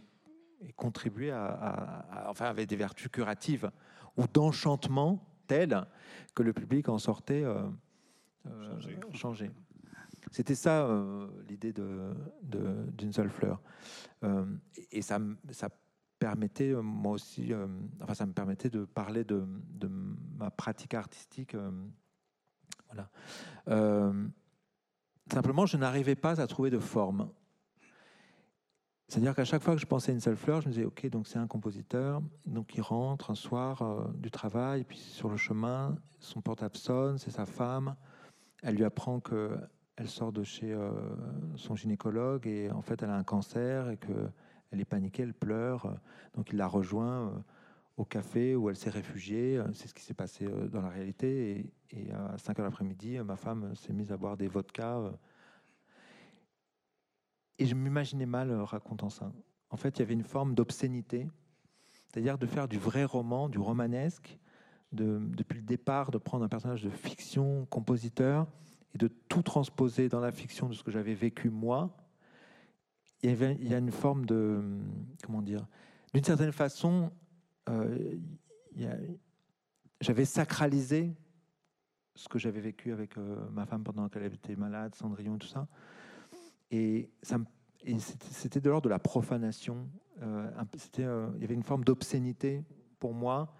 [0.77, 3.69] contribuait à, enfin, avait des vertus curatives
[4.15, 5.85] ou d'enchantement telles
[6.35, 7.63] que le public en sortait euh,
[8.45, 8.79] euh,
[9.13, 9.51] changé.
[10.29, 10.87] C'était ça
[11.49, 13.59] l'idée d'une de, seule fleur.
[14.91, 15.19] et ça,
[15.49, 15.67] ça
[16.21, 17.51] permettait, moi aussi,
[18.01, 19.43] enfin, ça me permettait de parler de,
[20.37, 21.55] ma pratique artistique
[22.91, 23.09] voilà.
[23.69, 24.27] Euh,
[25.31, 27.29] simplement, je n'arrivais pas à trouver de forme.
[29.07, 31.05] C'est-à-dire qu'à chaque fois que je pensais à une seule fleur, je me disais, OK,
[31.07, 35.37] donc c'est un compositeur, donc il rentre un soir euh, du travail, puis sur le
[35.37, 37.95] chemin, son portable sonne, c'est sa femme,
[38.63, 40.91] elle lui apprend qu'elle sort de chez euh,
[41.55, 43.97] son gynécologue et en fait elle a un cancer et
[44.71, 45.99] qu'elle est paniquée, elle pleure,
[46.33, 47.43] donc il la rejoint
[47.97, 49.57] au café où elle s'est réfugiée.
[49.57, 51.71] Euh, c'est ce qui s'est passé euh, dans la réalité.
[51.91, 55.11] Et, à 5 heures l'après-midi, euh, ma femme s'est mise à boire des vodkas.
[57.59, 59.31] Et je m'imaginais mal racontant ça.
[59.69, 61.27] En fait, il y avait une forme d'obscénité,
[62.07, 64.39] c'est-à-dire de faire du vrai roman, du romanesque,
[64.91, 68.47] de, depuis le départ, de prendre un personnage de fiction, compositeur,
[68.95, 71.95] et de tout transposer dans la fiction de ce que j'avais vécu moi.
[73.23, 74.63] Il y, avait, a une forme de,
[75.23, 75.67] comment dire,
[76.13, 77.11] d'une certaine façon,
[77.69, 78.15] euh,
[80.01, 81.13] j'avais sacralisé
[82.15, 85.67] ce que j'avais vécu avec euh, ma femme pendant qu'elle était malade, Cendrillon, tout ça.
[86.71, 87.09] Et,
[88.29, 89.87] c'était de l'ordre de la profanation.
[90.21, 90.51] Euh,
[90.97, 92.63] il y avait une forme d'obscénité
[92.99, 93.55] pour moi,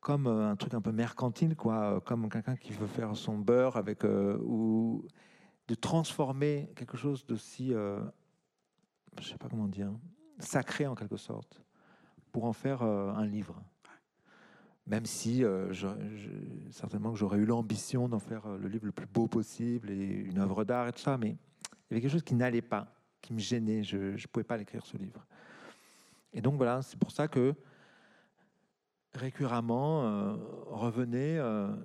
[0.00, 4.04] comme un truc un peu mercantile, quoi, comme quelqu'un qui veut faire son beurre avec
[4.04, 5.06] ou
[5.68, 7.72] de transformer quelque chose d'aussi,
[9.20, 9.92] je sais pas comment dire,
[10.38, 11.62] sacré en quelque sorte
[12.32, 13.62] pour en faire euh, un livre.
[14.86, 15.72] Même si euh,
[16.70, 19.94] certainement que j'aurais eu l'ambition d'en faire euh, le livre le plus beau possible et
[19.94, 21.34] une œuvre d'art et tout ça, mais il
[21.90, 22.92] y avait quelque chose qui n'allait pas,
[23.22, 23.82] qui me gênait.
[23.82, 25.24] Je ne pouvais pas l'écrire ce livre.
[26.32, 27.54] Et donc voilà, c'est pour ça que
[29.16, 30.36] récurremment
[30.66, 31.38] revenait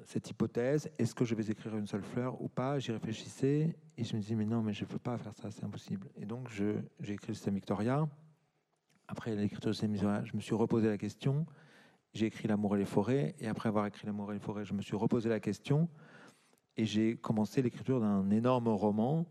[0.06, 2.80] cette hypothèse est-ce que je vais écrire une seule fleur ou pas?
[2.80, 5.52] J'y réfléchissais et je me disais mais non, mais je ne peux pas faire ça,
[5.52, 6.10] c'est impossible.
[6.16, 8.08] Et donc j'ai écrit le système Victoria
[9.10, 11.46] après l'écriture de ces je me suis reposé la question.
[12.14, 13.36] J'ai écrit L'amour et les forêts.
[13.40, 15.90] Et après avoir écrit L'amour et les forêts, je me suis reposé la question.
[16.78, 19.26] Et j'ai commencé l'écriture d'un énorme roman.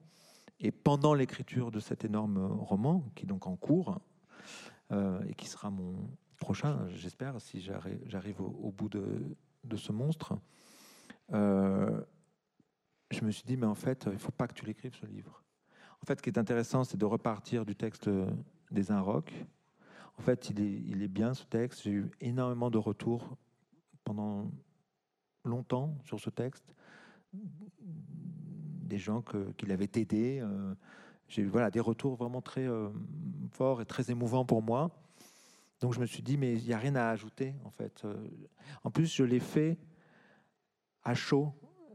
[0.60, 4.00] Et pendant l'écriture de cet énorme roman, qui est donc en cours,
[4.90, 5.94] euh, et qui sera mon
[6.38, 10.38] prochain, j'espère, si j'arrive au, bout de, ce monstre,
[11.32, 12.00] euh,
[13.10, 15.06] je me suis dit, mais en fait, il ne faut pas que tu l'écrives, ce
[15.06, 15.42] livre.
[16.02, 18.08] En fait, ce qui est intéressant, c'est de repartir du texte
[18.70, 19.32] des Inrocks,
[20.18, 21.82] en fait, il est, bien ce texte.
[21.84, 23.36] J'ai eu énormément de retours
[24.04, 24.50] pendant
[25.44, 26.74] longtemps sur ce texte.
[27.32, 29.22] Des gens
[29.56, 30.40] qui l'avaient aidé.
[30.42, 30.74] Euh,
[31.28, 32.88] j'ai eu des retours vraiment très euh,
[33.52, 34.90] forts et très émouvants pour moi.
[35.80, 38.04] Donc je me suis dit, mais il n'y a rien à ajouter en fait.
[38.04, 38.14] Euh,
[38.84, 39.78] en plus, je l'ai fait
[41.04, 41.52] à chaud,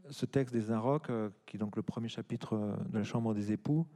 [0.09, 1.11] ce texte des Inrocks,
[1.45, 3.87] qui est donc le premier chapitre de la Chambre des époux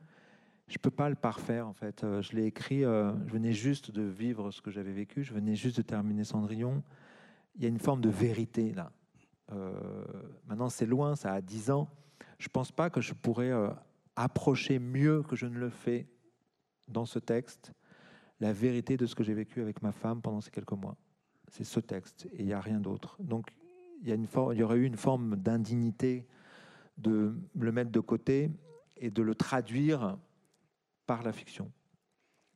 [0.67, 2.03] je peux pas le parfaire en fait.
[2.03, 5.33] Euh, je l'ai écrit, euh, je venais juste de vivre ce que j'avais vécu, je
[5.33, 6.83] venais juste de terminer Cendrillon.
[7.55, 8.91] Il y a une forme de vérité là.
[9.53, 10.03] Euh,
[10.45, 11.89] maintenant, c'est loin, ça a 10 ans.
[12.38, 13.51] Je pense pas que je pourrais
[14.15, 16.07] approcher mieux que je ne le fais
[16.89, 17.71] dans ce texte
[18.39, 20.95] la vérité de ce que j'ai vécu avec ma femme pendant ces quelques mois.
[21.49, 23.17] C'est ce texte et il n'y a rien d'autre.
[23.19, 23.51] Donc,
[24.03, 26.27] il y, aurait eu une forme d'indignité
[26.97, 28.51] de le mettre de côté
[28.97, 30.17] et de le traduire
[31.05, 31.71] par la fiction.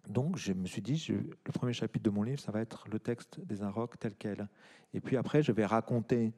[0.07, 2.99] Donc, je me suis dit, le premier chapitre de mon livre, ça va être le
[2.99, 4.47] texte des Inrocks tel quel.
[4.93, 6.33] Et puis après, je vais raconter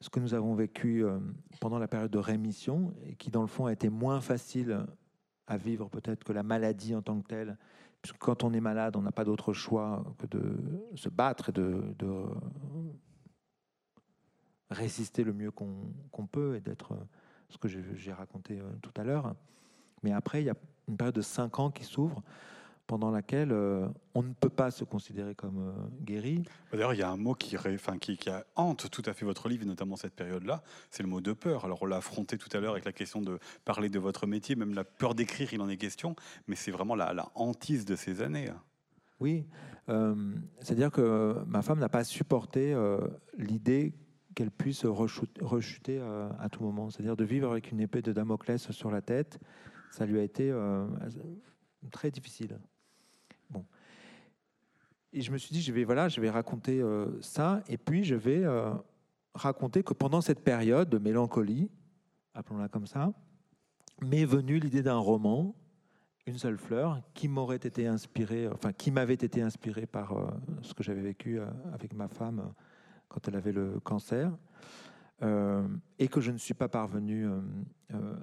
[0.00, 1.18] ce que nous avons vécu euh,
[1.60, 4.86] pendant la période de rémission, et qui, dans le fond, a été moins facile
[5.46, 7.58] à vivre peut-être que la maladie en tant que telle.
[8.18, 10.56] Quand on est malade, on n'a pas d'autre choix que de
[10.94, 11.94] se battre et de,
[14.70, 16.96] résister le mieux qu'on peut et d'être
[17.50, 19.34] ce que j'ai raconté euh, tout à l'heure.
[20.02, 20.56] Mais après, il y a
[20.88, 22.22] une période de cinq ans qui s'ouvre
[22.86, 26.42] pendant laquelle euh, on ne peut pas se considérer comme euh, guéri.
[26.72, 29.48] D'ailleurs, il y a un mot qui, enfin, qui, qui, hante tout à fait votre
[29.48, 31.64] livre, notamment cette période-là, c'est le mot de peur.
[31.64, 34.56] Alors, on l'a affronté tout à l'heure avec la question de parler de votre métier,
[34.56, 36.16] même la peur d'écrire, il en est question,
[36.46, 38.50] mais c'est vraiment la, la, hantise de ces années.
[39.20, 39.46] Oui,
[39.88, 40.14] euh,
[40.60, 42.76] c'est-à-dire que ma femme n'a pas supporté
[43.38, 43.94] l'idée
[44.34, 46.00] qu'elle puisse rechuter
[46.38, 49.38] à tout moment, c'est-à-dire de vivre avec une épée de Damoclès sur la tête.
[49.90, 50.52] Ça lui a été
[51.90, 52.58] très difficile.
[55.12, 58.02] Et je me suis dit, je vais, voilà, je vais raconter euh, ça, et puis
[58.02, 58.72] je vais euh,
[59.34, 61.70] raconter que pendant cette période de mélancolie,
[62.34, 63.12] appelons-la comme ça,
[64.00, 65.54] m'est venue l'idée d'un roman,
[66.26, 70.30] Une seule fleur, qui m'aurait été inspiré, enfin qui m'avait été inspiré par euh,
[70.62, 71.40] ce que j'avais vécu
[71.72, 72.52] avec ma femme
[73.08, 74.32] quand elle avait le cancer,
[75.98, 77.28] et que je ne suis pas parvenu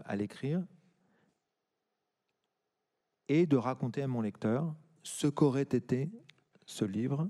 [0.04, 0.62] à l'écrire,
[3.30, 4.74] et de raconter à mon lecteur
[5.04, 6.10] ce qu'aurait été
[6.70, 7.28] ce livre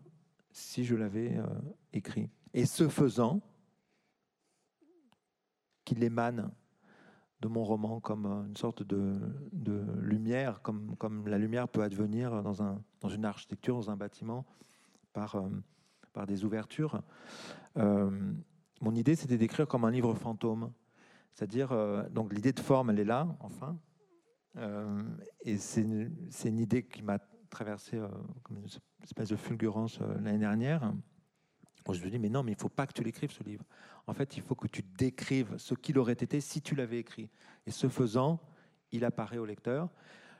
[0.51, 1.45] si je l'avais euh,
[1.93, 2.29] écrit.
[2.53, 3.41] Et ce faisant,
[5.85, 6.51] qu'il émane
[7.39, 9.17] de mon roman comme euh, une sorte de,
[10.01, 14.45] lumière, comme, la lumière peut advenir dans, un, dans une architecture, dans un bâtiment,
[15.13, 17.01] par, euh, des ouvertures.
[17.77, 20.73] mon idée, c'était d'écrire comme un livre fantôme.
[21.33, 21.69] C'est-à-dire,
[22.11, 23.79] donc l'idée de forme, elle est là, enfin.
[25.45, 27.19] et c'est une, idée qui m'a
[27.49, 28.07] traversé euh,
[28.43, 28.67] comme une
[29.03, 30.93] espèce de fulgurance euh, l'année dernière.
[31.91, 33.65] je me dit, mais non, mais il ne faut pas que tu l'écrives ce livre.
[34.07, 37.29] En fait, il faut que tu décrives ce qu'il aurait été si tu l'avais écrit.
[37.65, 38.39] Et ce faisant,
[38.91, 39.89] il apparaît au lecteur.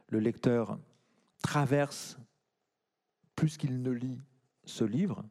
[0.07, 0.80] Le lecteur
[1.41, 2.18] traverse,
[3.36, 4.22] plus qu'il ne lit
[4.66, 5.24] ce livre,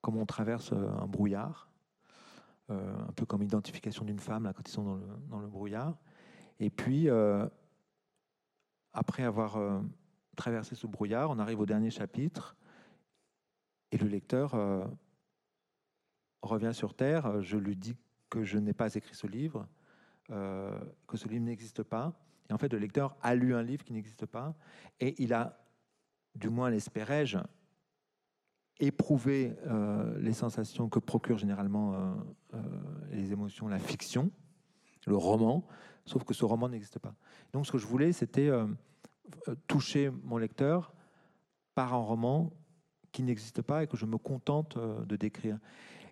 [0.00, 1.68] comme on traverse euh, un brouillard,
[2.68, 5.98] un peu comme l'identification d'une femme là, quand ils sont dans le, dans le brouillard.
[6.58, 7.06] Et puis,
[8.94, 9.58] après avoir
[10.36, 12.56] traverser ce brouillard, on arrive au dernier chapitre,
[13.90, 14.84] et le lecteur euh,
[16.40, 17.42] revient sur Terre.
[17.42, 17.96] Je lui dis
[18.30, 19.68] que je n'ai pas écrit ce livre,
[20.30, 22.18] euh, que ce livre n'existe pas.
[22.48, 24.54] Et en fait, le lecteur a lu un livre qui n'existe pas,
[25.00, 25.58] et il a,
[26.34, 27.38] du moins l'espérais-je,
[28.80, 32.16] éprouvé euh, les sensations que procure généralement
[33.10, 34.30] les émotions, la fiction,
[35.06, 35.66] le roman,
[36.04, 37.14] sauf que ce roman n'existe pas.
[37.52, 38.50] Donc ce que je voulais, c'était
[39.66, 40.94] toucher mon lecteur
[41.74, 42.52] par un roman
[43.12, 45.58] qui n'existe pas et que je me contente euh, de décrire.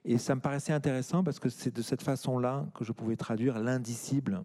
[0.05, 3.59] Et ça me paraissait intéressant parce que c'est de cette façon-là que je pouvais traduire
[3.59, 4.45] l'indicible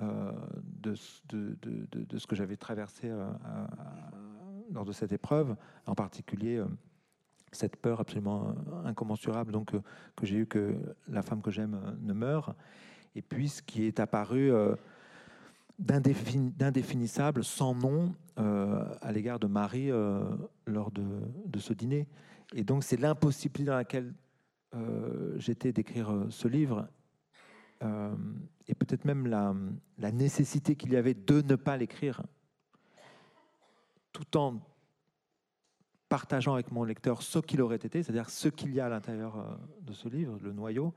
[0.00, 0.94] euh, de,
[1.28, 3.12] de, de, de, ce que j'avais traversé
[4.72, 5.56] lors de cette épreuve,
[5.86, 6.62] en particulier
[7.52, 8.54] cette peur absolument
[8.84, 9.72] incommensurable donc,
[10.16, 10.76] que j'ai eu que
[11.08, 12.54] la femme que j'aime ne meure.
[13.14, 14.52] Et puis ce qui est apparu
[15.78, 20.24] d'indéfinissable, sans nom, euh, à l'égard de Marie euh,
[20.66, 22.08] lors de, ce dîner.
[22.54, 24.12] Et donc c'est l'impossibilité dans laquelle
[24.74, 26.88] euh, j'étais d'écrire ce livre,
[28.66, 29.54] et peut-être même la,
[29.98, 32.24] la nécessité qu'il y avait de ne pas l'écrire,
[34.12, 34.60] tout en
[36.08, 39.60] partageant avec mon lecteur ce qu'il aurait été, c'est-à-dire ce qu'il y a à l'intérieur
[39.82, 40.92] de ce livre, le noyau.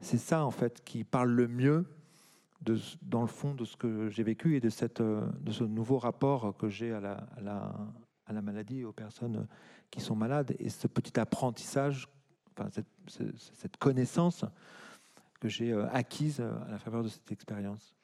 [0.00, 1.86] C'est ça, en fait, qui parle le mieux
[3.02, 6.56] dans le fond de ce que j'ai vécu et de, cette, de ce nouveau rapport
[6.56, 7.26] que j'ai à la,
[8.26, 9.46] à, la, maladie et aux personnes
[9.90, 10.54] qui sont malades.
[10.58, 12.08] Et ce petit apprentissage,
[12.56, 12.86] enfin, cette,
[13.52, 14.44] cette connaissance
[15.40, 17.94] que j'ai euh, acquise à la faveur de cette expérience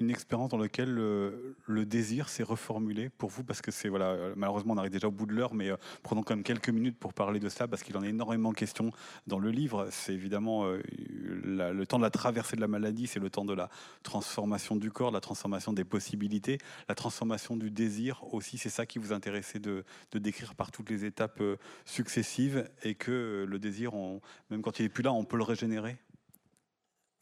[0.00, 4.74] une expérience dans laquelle le, désir s'est reformulé pour vous Parce que c'est, voilà, malheureusement,
[4.74, 7.12] on arrive déjà au bout de l'heure, mais euh, prenons quand même quelques minutes pour
[7.12, 8.90] parler de ça, parce qu'il en est énormément question
[9.26, 9.88] dans le livre.
[9.90, 13.54] C'est évidemment euh, le temps de la traversée de la maladie, c'est le temps de
[13.54, 13.68] la
[14.02, 18.58] transformation du corps, la transformation des possibilités, la transformation du désir aussi.
[18.58, 23.44] C'est ça qui vous intéressait de, décrire par toutes les étapes euh, successives, et que
[23.46, 23.92] le désir,
[24.50, 25.96] même quand il n'est plus là, on peut le régénérer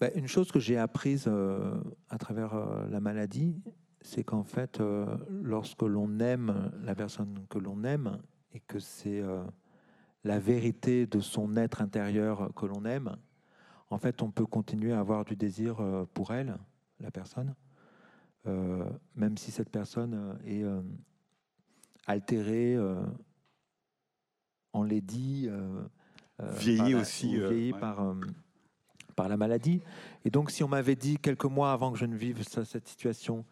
[0.02, 3.62] bah, une chose que j'ai apprise euh, à travers euh, la maladie,
[4.00, 8.18] c'est qu'en fait, euh, lorsque l'on aime la personne que l'on aime
[8.52, 9.22] et que c'est
[10.24, 13.16] la vérité de son être intérieur que l'on aime,
[13.90, 15.76] en fait, on peut continuer à avoir du désir
[16.14, 16.58] pour elle,
[16.98, 17.54] la personne,
[18.44, 20.64] même si cette personne est
[22.06, 22.76] altérée,
[24.72, 25.48] enlaidie,
[26.40, 28.14] vieillie aussi, vieillie par
[29.22, 29.80] par la maladie.
[30.24, 33.44] Et donc, si on m'avait dit quelques mois avant que je ne vive cette situation,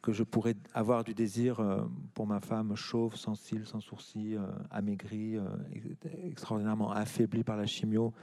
[0.00, 1.80] que je pourrais avoir du désir euh,
[2.14, 5.48] pour ma femme chauve, sans cils, sans sourcils, euh, amaigrie, euh,
[6.22, 8.14] extraordinairement affaiblie par la chimio,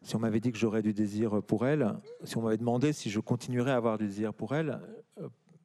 [0.00, 1.94] si on m'avait dit que j'aurais du désir pour elle,
[2.24, 4.80] si on m'avait demandé si je continuerais à avoir du désir pour elle,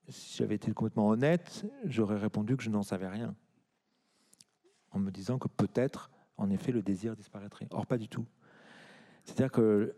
[0.09, 3.33] si j'avais été complètement honnête, j'aurais répondu que je n'en savais rien,
[4.91, 7.67] en me disant que peut-être, en effet, le désir disparaîtrait.
[7.71, 8.25] Or, pas du tout.
[9.23, 9.95] C'est-à-dire que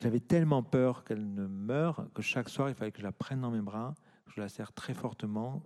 [0.00, 3.40] j'avais tellement peur qu'elle ne meure que chaque soir, il fallait que je la prenne
[3.40, 3.94] dans mes bras,
[4.26, 5.62] que je la serre très fortement,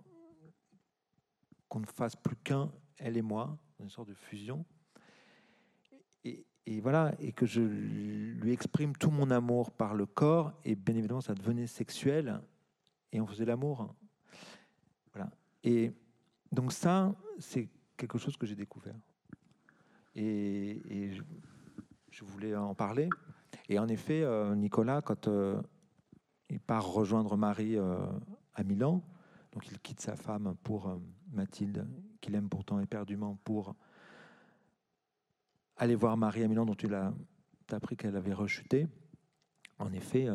[1.69, 4.65] qu'on ne fasse plus qu'un, elle et moi, une sorte de fusion.
[6.65, 10.95] Et, voilà, et que je lui exprime tout mon amour par le corps, et bien
[10.95, 12.39] évidemment, ça devenait sexuel,
[13.11, 13.93] et on faisait l'amour.
[15.13, 15.29] Voilà.
[15.65, 15.91] Et
[16.53, 17.67] donc ça, c'est
[17.97, 18.95] quelque chose que j'ai découvert.
[20.15, 21.11] Et,
[22.11, 23.09] je, voulais en parler.
[23.69, 25.61] Et en effet, euh, Nicolas, quand euh,
[26.49, 27.97] il part rejoindre Marie euh,
[28.53, 29.01] à Milan,
[29.51, 30.99] donc il quitte sa femme pour
[31.31, 31.87] Mathilde,
[32.21, 33.75] qu'il aime pourtant éperdument, pour
[35.77, 37.13] aller voir Marie à Milan, dont tu as,
[37.71, 38.87] appris qu'elle avait rechuté.
[39.79, 40.27] En effet,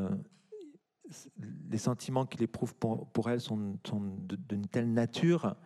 [1.69, 5.57] les sentiments qu'il éprouve pour, pour, elle sont, sont d'une telle nature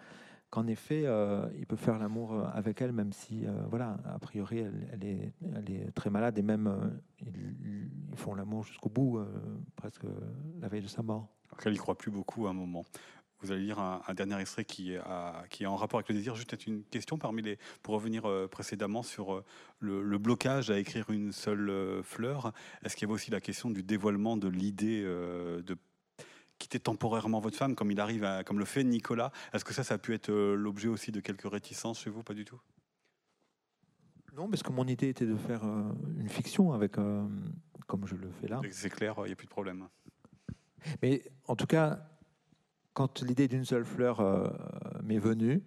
[0.52, 4.58] qu'en effet, euh, il peut faire l'amour avec elle, même si, euh, voilà, a priori,
[4.58, 5.32] elle, est,
[5.66, 6.90] est, très malade, et même euh,
[7.26, 9.26] ils, font l'amour jusqu'au bout, euh,
[9.76, 10.04] presque
[10.60, 11.26] la veille de sa mort.
[11.50, 12.84] Donc elle n'y croit plus beaucoup à un moment.
[13.42, 16.36] Vous allez lire un, dernier extrait qui, a, qui est en rapport avec le désir.
[16.36, 19.44] Juste peut-être une question parmi les, pour revenir euh, précédemment sur euh,
[19.80, 22.52] le, le, blocage à écrire une seule euh, fleur.
[22.84, 25.76] Est-ce qu'il y avait aussi la question du dévoilement de l'idée de
[26.62, 29.84] quitter temporairement votre femme, comme il arrive, à, comme le fait Nicolas Est-ce que ça,
[29.84, 32.60] ça a pu être l'objet aussi de quelques réticences chez vous Pas du tout?
[34.34, 38.48] Non, parce que mon idée était de faire une fiction avec, comme je le fais
[38.48, 38.60] là.
[38.70, 39.88] C'est clair, il n'y a plus de problème.
[41.02, 42.00] Mais en tout cas,
[42.94, 44.48] quand l'idée d'une seule fleur euh,
[45.02, 45.62] m'est venue,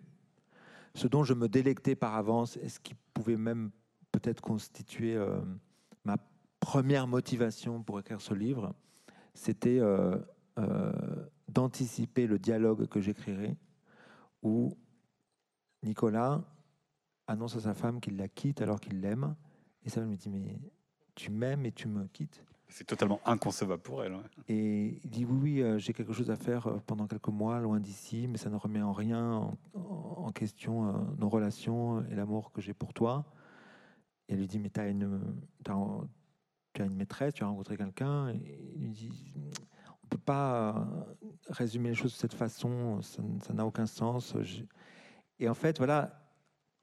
[0.94, 3.72] ce dont je me délectais par avance et ce qui pouvait même
[4.12, 5.40] peut-être constituer euh,
[6.04, 6.18] ma
[6.60, 8.74] première motivation pour écrire ce livre,
[9.34, 10.18] c'était euh,
[11.50, 13.58] d'anticiper le dialogue que j'écrirais
[14.42, 14.78] où
[15.84, 16.44] Nicolas
[17.28, 19.36] annonce à sa femme qu'il la quitte alors qu'il l'aime.
[19.84, 20.60] Et ça me dit, mais
[21.14, 24.14] tu m'aimes et tu me quittes c'est totalement inconcevable pour elle.
[24.14, 24.24] Ouais.
[24.48, 27.60] Et il dit oui, oui, euh, j'ai quelque chose à faire euh, pendant quelques mois,
[27.60, 32.16] loin d'ici, mais ça ne remet en rien en, en question euh, nos relations et
[32.16, 33.26] l'amour que j'ai pour toi.
[34.28, 35.22] Et elle lui dit, mais as une,
[35.68, 36.02] as,
[36.74, 38.30] tu as une maîtresse, tu as rencontré quelqu'un.
[38.30, 39.34] Et il lui dit,
[40.26, 40.88] pas
[41.50, 44.36] résumer les choses de cette façon, ça n'a aucun sens.
[45.40, 46.22] Et en fait, voilà,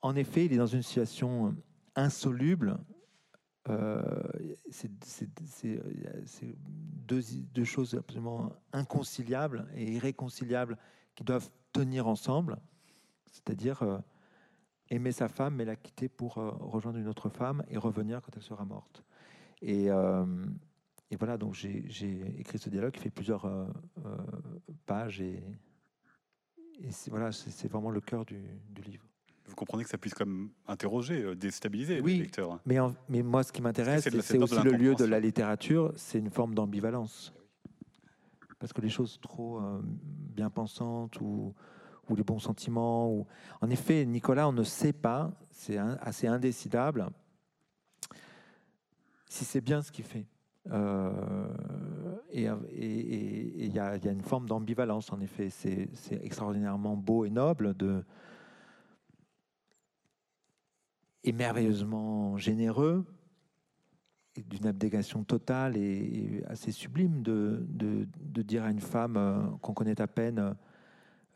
[0.00, 1.54] en effet, il est dans une situation
[1.94, 2.78] insoluble
[3.68, 4.02] euh,
[4.70, 4.90] c'est
[7.06, 10.76] deux, choses absolument inconciliables et irréconciliables
[11.14, 12.58] qui doivent tenir ensemble,
[13.30, 13.98] c'est-à-dire euh,
[14.90, 18.36] aimer sa femme mais la quitter pour euh, rejoindre une autre femme et revenir quand
[18.36, 19.04] elle sera morte.
[19.60, 20.26] Et, euh,
[21.12, 23.66] et voilà, donc j'ai écrit ce dialogue qui fait plusieurs euh,
[24.86, 25.44] pages et,
[26.80, 28.40] et voilà, c'est vraiment le cœur du,
[28.70, 29.04] du livre
[29.52, 32.58] vous comprenez que ça puisse comme interroger, euh, déstabiliser oui, le lecteur.
[32.64, 36.18] Mais, en, mais moi, ce qui m'intéresse, c'est aussi le lieu de la littérature, c'est
[36.18, 37.34] une forme d'ambivalence.
[38.58, 41.54] Parce que les choses trop euh, bien pensantes ou,
[42.08, 43.12] ou, les bons sentiments.
[43.12, 43.26] Ou...
[43.60, 47.10] En effet, Nicolas, on ne sait pas, c'est assez indécidable,
[49.26, 50.26] si c'est bien ce qu'il fait.
[50.70, 51.48] Euh,
[52.30, 55.50] et il y, a une forme d'ambivalence, en effet.
[55.50, 55.88] C'est
[56.22, 57.74] extraordinairement beau et noble
[61.24, 63.04] est merveilleusement généreux,
[64.36, 67.66] d'une abdégation totale et, assez sublime de,
[68.42, 70.56] dire à une femme euh, qu'on connaît à peine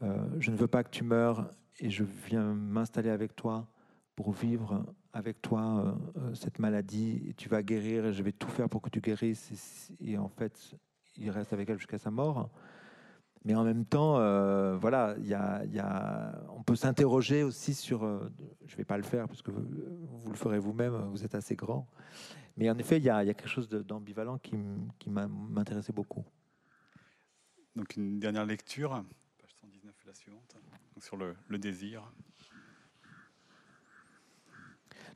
[0.02, 3.68] euh, Je ne veux pas que tu meurs et je viens m'installer avec toi
[4.14, 4.84] pour vivre
[5.16, 9.00] avec toi euh, cette maladie tu vas guérir je vais tout faire pour que tu
[9.00, 9.90] guérisses.
[10.00, 10.74] Et, en fait,
[11.16, 12.50] il reste avec elle jusqu'à sa mort.
[13.44, 15.34] Mais en même temps, euh, voilà, y y
[15.78, 18.04] a, on peut s'interroger aussi sur.
[18.04, 18.28] Euh,
[18.66, 21.54] je ne vais pas le faire parce que vous, le ferez vous-même, vous êtes assez
[21.54, 21.88] grand.
[22.56, 24.56] Mais en effet, il y, a quelque chose d'ambivalent qui,
[25.08, 26.24] m'intéressait beaucoup.
[27.76, 28.90] Donc, une dernière lecture,
[29.38, 30.56] page 119 et la suivante,
[30.98, 32.10] sur le, désir.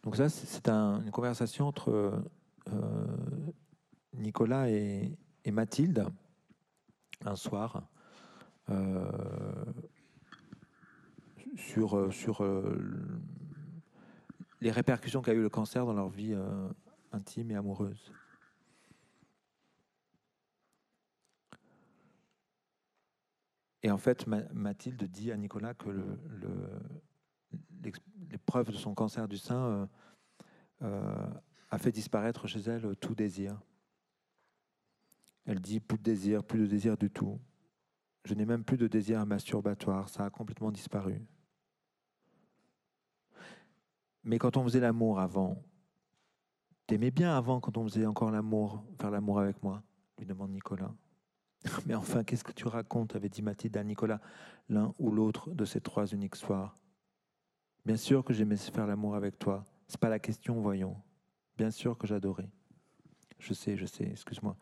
[0.02, 2.22] Donc, ça, c'est un, une conversation entre
[2.68, 3.06] euh,
[4.14, 5.16] Nicolas et,
[5.50, 6.06] Mathilde
[7.24, 7.88] un soir.
[8.68, 9.10] Euh,
[11.56, 12.44] sur, euh, sur
[14.60, 16.36] les répercussions qu'a eu le cancer dans leur vie
[17.12, 18.12] intime et amoureuse.
[23.82, 26.50] Et en fait, Mathilde dit à Nicolas que l'épreuve le,
[28.30, 29.88] de son cancer du sein
[30.82, 31.26] euh,
[31.70, 33.60] a fait disparaître chez elle tout désir.
[35.46, 37.40] Elle dit plus de désir, plus de désir du tout.
[38.24, 41.22] Je n'ai même plus de désir masturbatoire, ça a complètement disparu.
[44.22, 45.62] Mais quand on faisait l'amour avant,
[46.86, 49.82] t'aimais bien avant quand on faisait encore l'amour, faire l'amour avec moi
[50.20, 50.94] lui demande Nicolas.
[51.86, 54.20] Mais enfin, qu'est-ce que tu racontes avait dit Mathilde à Nicolas,
[54.68, 56.76] l'un ou l'autre de ces trois uniques soirs.
[57.84, 59.64] Bien sûr que j'aimais faire l'amour avec toi.
[59.88, 60.96] C'est pas la question, voyons.
[61.56, 62.48] Bien sûr que j'adorais.
[63.38, 64.56] Je sais, je sais, excuse-moi.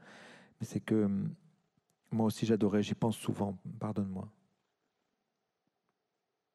[0.61, 1.35] Mais c'est que hum,
[2.11, 4.29] moi aussi j'adorais, j'y pense souvent, pardonne-moi.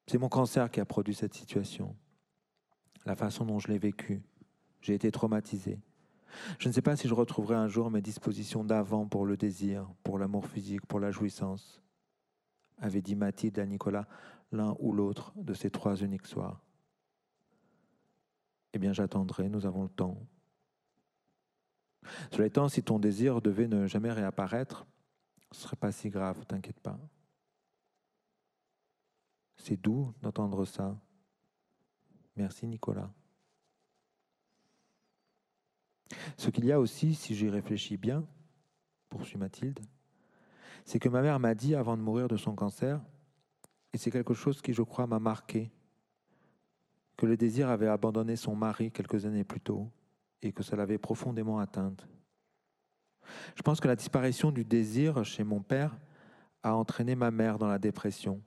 [0.06, 1.96] C'est mon cancer qui a produit cette situation,
[3.06, 4.22] la façon dont je l'ai vécu.
[4.82, 5.78] J'ai été traumatisé.
[6.58, 9.88] Je ne sais pas si je retrouverai un jour mes dispositions d'avant pour le désir,
[10.02, 11.80] pour l'amour physique, pour la jouissance,
[12.78, 14.06] avait dit Mathilde à Nicolas
[14.54, 16.60] l'un ou l'autre de ces trois uniques soirs.
[18.72, 20.18] Eh bien, j'attendrai, nous avons le temps.
[22.32, 24.86] Cela étant, si ton désir devait ne jamais réapparaître,
[25.52, 26.98] ce ne serait pas si grave, t'inquiète pas.
[29.56, 30.98] C'est doux d'entendre ça.
[32.36, 33.10] Merci Nicolas.
[36.36, 38.26] Ce qu'il y a aussi, si j'y réfléchis bien,
[39.08, 39.80] poursuit Mathilde,
[40.84, 43.00] c'est que ma mère m'a dit avant de mourir de son cancer,
[43.94, 45.70] et c'est quelque chose qui, je crois, m'a marqué,
[47.16, 49.88] que le désir avait abandonné son mari quelques années plus tôt,
[50.42, 52.06] et que ça l'avait profondément atteinte.
[53.54, 55.96] Je pense que la disparition du désir chez mon père
[56.64, 58.42] a entraîné ma mère dans la dépression,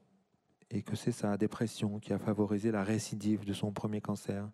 [0.69, 4.49] et que c'est sa dépression qui a favorisé la récidive de son premier cancer,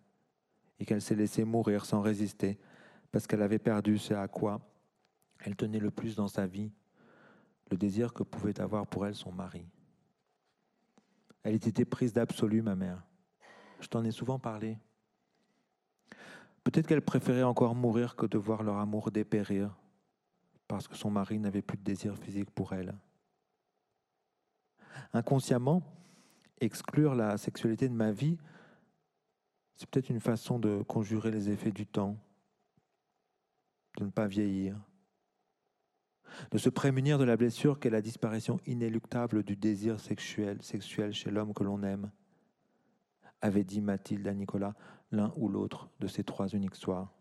[0.78, 2.58] et qu'elle s'est laissée mourir sans résister
[3.10, 4.60] parce qu'elle avait perdu ce à quoi
[5.40, 6.72] elle tenait le plus dans sa vie,
[7.70, 9.66] le désir que pouvait avoir pour elle son mari.
[11.44, 13.04] Elle était prise d'absolu, ma mère.
[13.80, 14.78] Je t'en ai souvent parlé.
[16.64, 19.76] Peut-être qu'elle préférait encore mourir que de voir leur amour dépérir,
[20.66, 22.94] parce que son mari n'avait plus de désir physique pour elle.
[25.12, 25.82] Inconsciemment,
[26.60, 28.38] exclure la sexualité de ma vie,
[29.76, 32.16] c'est peut-être une façon de conjurer les effets du temps,
[33.98, 34.80] de ne pas vieillir,
[36.50, 40.60] de se prémunir de la blessure qu'est la disparition inéluctable du désir sexuel,
[41.12, 42.10] chez l'homme que l'on aime,
[43.40, 44.74] avait dit Mathilde à Nicolas
[45.12, 47.12] l'un ou l'autre de ces trois uniques soirs.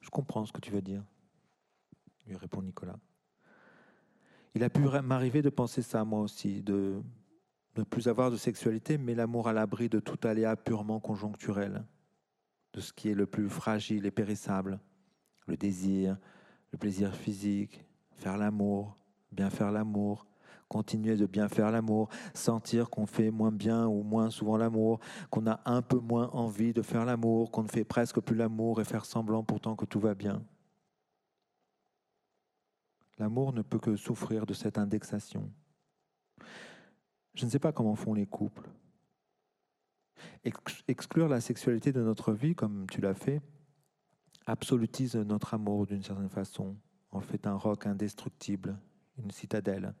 [0.00, 1.02] Je comprends ce que tu veux dire,
[2.26, 2.98] lui répond Nicolas.
[4.54, 7.02] Il a pu m'arriver de penser ça moi aussi, de
[7.76, 11.84] ne plus avoir de sexualité, mais l'amour à l'abri de tout aléa purement conjoncturel
[12.72, 14.80] de ce qui est le plus fragile et périssable,
[15.46, 16.16] le désir,
[16.72, 17.84] le plaisir physique,
[18.16, 18.96] faire l'amour,
[19.32, 20.26] bien faire l'amour,
[20.68, 25.46] continuer de bien faire l'amour, sentir qu'on fait moins bien ou moins souvent l'amour, qu'on
[25.46, 28.84] a un peu moins envie de faire l'amour, qu'on ne fait presque plus l'amour et
[28.84, 30.42] faire semblant pourtant que tout va bien.
[33.18, 35.48] L'amour ne peut que souffrir de cette indexation.
[37.34, 38.68] Je ne sais pas comment font les couples.
[40.88, 43.40] Exclure la sexualité de notre vie, comme tu l'as fait,
[44.46, 46.76] absolutise notre amour d'une certaine façon,
[47.10, 48.78] en fait un roc indestructible,
[49.18, 49.94] une citadelle.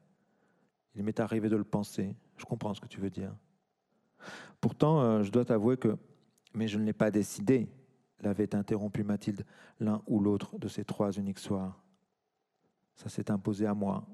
[0.94, 3.34] Il m'est arrivé de le penser, je comprends ce que tu veux dire.
[4.60, 5.96] Pourtant, euh, je dois t'avouer que,
[6.54, 7.68] mais je ne l'ai pas décidé,
[8.20, 9.44] l'avait interrompu Mathilde,
[9.80, 11.82] l'un ou l'autre de ces trois uniques soirs.
[12.94, 14.06] Ça s'est imposé à moi.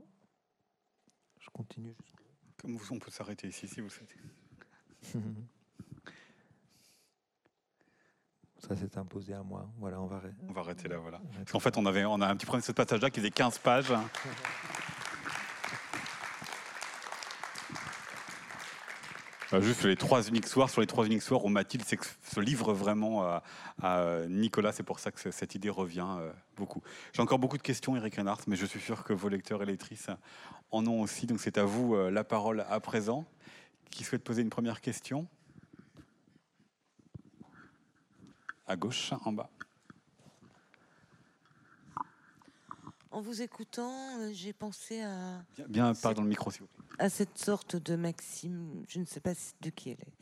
[1.38, 2.24] Je continue jusqu'au...
[2.56, 4.18] Comme on peut s'arrêter ici si vous souhaitez.
[8.66, 9.68] Ça s'est imposé à moi.
[9.78, 10.98] Voilà, on va, on va arrêter là.
[10.98, 11.20] Voilà.
[11.38, 13.30] Parce qu'en fait, on, avait, on a un petit problème de ce passage-là qui faisait
[13.30, 13.92] 15 pages.
[19.58, 23.40] Juste les trois uniques soirs, sur les trois uniques soirs où Mathilde se livre vraiment
[23.82, 24.70] à, Nicolas.
[24.70, 26.82] C'est pour ça que cette idée revient euh, beaucoup.
[27.12, 29.66] J'ai encore beaucoup de questions, Eric Reinhardt, mais je suis sûr que vos lecteurs et
[29.66, 30.08] lectrices
[30.70, 31.26] en ont aussi.
[31.26, 33.24] Donc c'est à vous euh, la parole à présent.
[33.90, 35.26] Qui souhaite poser une première question?
[38.70, 39.50] À gauche, en bas.
[43.10, 45.42] En vous écoutant, euh, j'ai pensé à.
[45.68, 46.84] Bien, bien dans le micro, s'il vous plaît.
[47.00, 50.14] À cette sorte de maxime, je ne sais pas de qui elle est.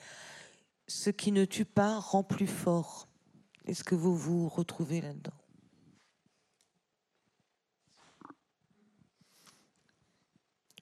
[0.87, 3.07] Ce qui ne tue pas rend plus fort.
[3.67, 5.37] Est-ce que vous vous retrouvez là-dedans?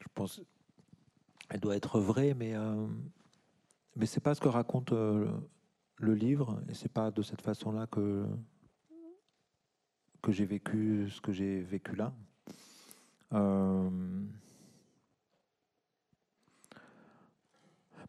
[0.01, 0.41] Je pense.
[1.49, 2.55] Elle doit être vraie, mais.
[2.55, 2.87] Euh,
[3.97, 4.93] mais c'est pas ce que raconte.
[4.93, 5.29] Euh,
[5.97, 8.27] le livre, et c'est pas de cette façon-là que,
[10.23, 12.13] que j'ai vécu ce que j'ai vécu là.
[13.33, 13.91] Euh,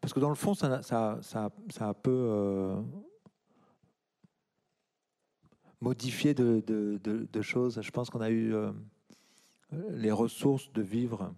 [0.00, 1.50] parce que dans le fond, ça, ça, ça,
[1.88, 2.10] a peu.
[2.10, 2.80] Euh,
[5.80, 7.80] modifié de, de, choses.
[7.80, 8.52] Je pense qu'on a eu
[9.90, 11.34] les ressources de vivre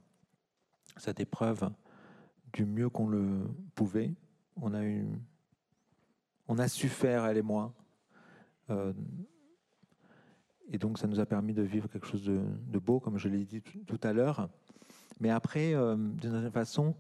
[0.97, 1.71] cette épreuve
[2.53, 3.43] du mieux qu'on le
[3.75, 4.15] pouvait.
[4.57, 5.07] On a, eu,
[6.51, 7.73] on a su faire, elle et moi.
[8.71, 8.93] Euh,
[10.69, 13.45] et donc, ça nous a permis de vivre quelque chose de, beau, comme je l'ai
[13.45, 14.49] dit tout à l'heure.
[15.21, 16.97] Mais après, euh, d'une certaine façon,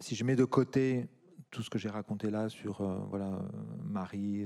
[0.00, 1.08] si je mets de côté
[1.50, 3.30] tout ce que j'ai raconté là sur euh, voilà,
[3.84, 4.44] Marie,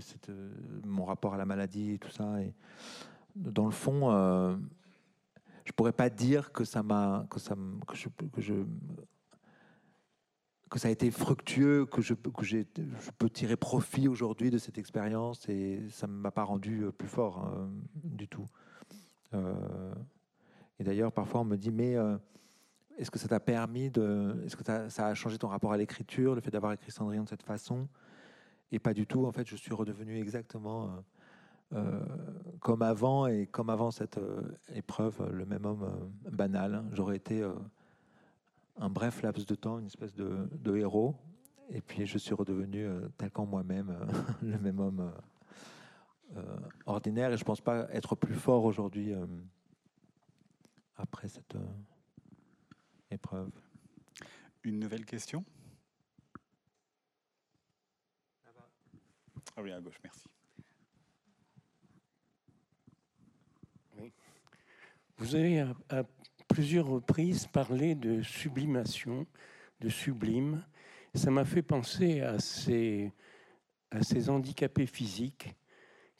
[0.84, 2.52] mon rapport à la maladie, tout ça, et
[3.34, 4.10] dans le fond,
[5.64, 7.54] je pourrais pas dire que ça m'a que ça
[7.86, 8.54] que je, que je
[10.70, 15.82] que ça a été fructueux, que je, peux tirer profit aujourd'hui de cette expérience et
[15.90, 17.70] ça ne m'a pas rendu euh, plus fort hein,
[18.02, 18.46] du tout.
[19.34, 19.94] Euh,
[20.78, 22.16] et d'ailleurs, parfois, on me dit, mais euh,
[22.98, 24.42] est-ce que ça t'a permis de...
[24.44, 27.28] Est-ce que ça a changé ton rapport à l'écriture, le fait d'avoir écrit Cendrillon de
[27.28, 27.88] cette façon?
[28.72, 29.24] Et pas du tout.
[29.24, 30.90] En fait, je suis redevenu exactement
[32.60, 34.18] comme avant et comme avant cette
[34.74, 36.84] épreuve, le même homme banal.
[36.92, 37.44] J'aurais été
[38.78, 41.16] un bref laps de temps, une espèce de, héros.
[41.70, 45.12] Et puis je suis redevenu euh, tel qu'en moi-même, euh, le même homme
[46.36, 47.32] euh, ordinaire.
[47.32, 49.14] Et je ne pense pas être plus fort aujourd'hui
[50.96, 51.56] après cette
[53.10, 53.50] épreuve.
[54.62, 55.44] Une nouvelle question?
[59.56, 60.28] Ah oui, à gauche, merci.
[63.98, 64.12] Oui.
[65.16, 65.64] Vous avez
[66.56, 69.26] plusieurs reprises parler de sublimation,
[69.82, 70.64] de sublime.
[71.14, 73.12] Ça m'a fait penser à ces,
[73.90, 75.54] à ces handicapés physiques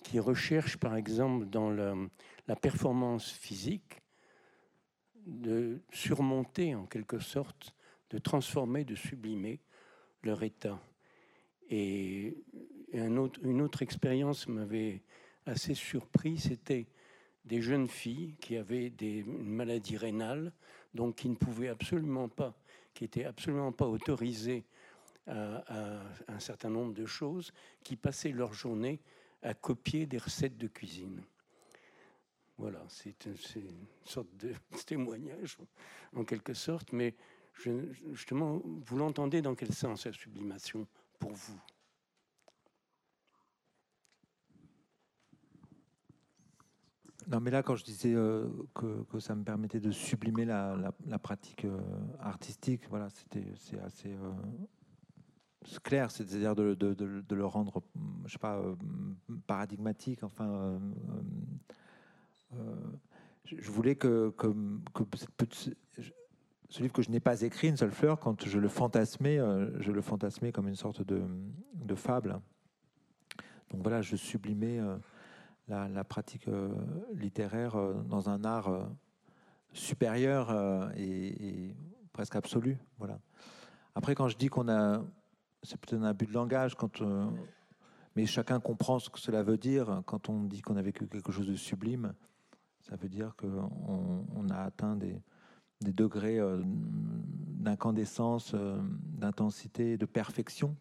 [0.04, 4.02] qui recherchent, par exemple, dans la, performance physique,
[5.24, 7.74] de surmonter en quelque sorte,
[8.10, 9.62] de transformer, de sublimer
[10.22, 10.78] leur état.
[11.70, 12.36] Et
[12.92, 15.02] une autre expérience m'avait
[15.46, 16.88] assez surpris, c'était
[17.46, 20.52] des jeunes filles qui avaient des, une maladie rénale,
[20.94, 22.54] donc qui ne pouvaient absolument pas,
[22.92, 24.64] qui étaient absolument pas autorisées
[25.28, 27.52] à, un certain nombre de choses,
[27.82, 29.00] qui passaient leur journée
[29.42, 31.22] à copier des recettes de cuisine.
[32.58, 33.36] Voilà, c'est une,
[34.04, 34.52] sorte de
[34.86, 35.58] témoignage
[36.14, 37.14] en quelque sorte, mais
[38.12, 40.86] justement, vous l'entendez dans quel sens la sublimation
[41.18, 41.60] pour vous?
[47.28, 51.64] Non, mais là, quand je disais euh, que, ça me permettait de sublimer la, pratique
[51.64, 51.80] euh,
[52.20, 54.30] artistique, voilà, c'était c'est assez euh,
[55.82, 56.76] clair, c'est-à-dire de,
[57.34, 57.82] le rendre,
[58.26, 58.62] je sais pas,
[59.48, 60.22] paradigmatique.
[60.22, 60.78] Enfin,
[63.44, 64.32] je voulais que,
[66.68, 69.38] ce livre que je n'ai pas écrit, une seule fleur, quand je le fantasmais,
[69.80, 72.40] je le fantasmais comme une sorte de fable.
[73.70, 74.80] Donc voilà, je sublimais
[75.68, 76.68] la, pratique euh,
[77.14, 78.84] littéraire euh, dans un art euh,
[79.72, 80.50] supérieur
[80.96, 81.74] et,
[82.12, 82.78] presque absolu.
[82.98, 83.18] Voilà.
[83.94, 85.02] Après, quand je dis qu'on a,
[85.62, 86.74] c'est peut-être un abus de langage,
[88.14, 90.02] mais chacun comprend ce que cela veut dire.
[90.06, 92.14] Quand on dit qu'on a vécu quelque chose de sublime,
[92.80, 95.20] ça veut dire qu'on on a atteint des
[95.92, 100.74] degrés d'incandescence, d'intensité, de perfection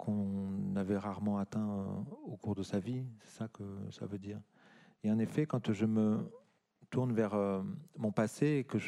[0.00, 1.84] qu'on avait rarement atteint euh,
[2.24, 3.04] au cours de sa vie.
[3.20, 4.40] C'est ça que ça veut dire.
[5.04, 6.32] Et en effet, quand je me
[6.88, 7.62] tourne vers euh,
[7.98, 8.78] mon passé et que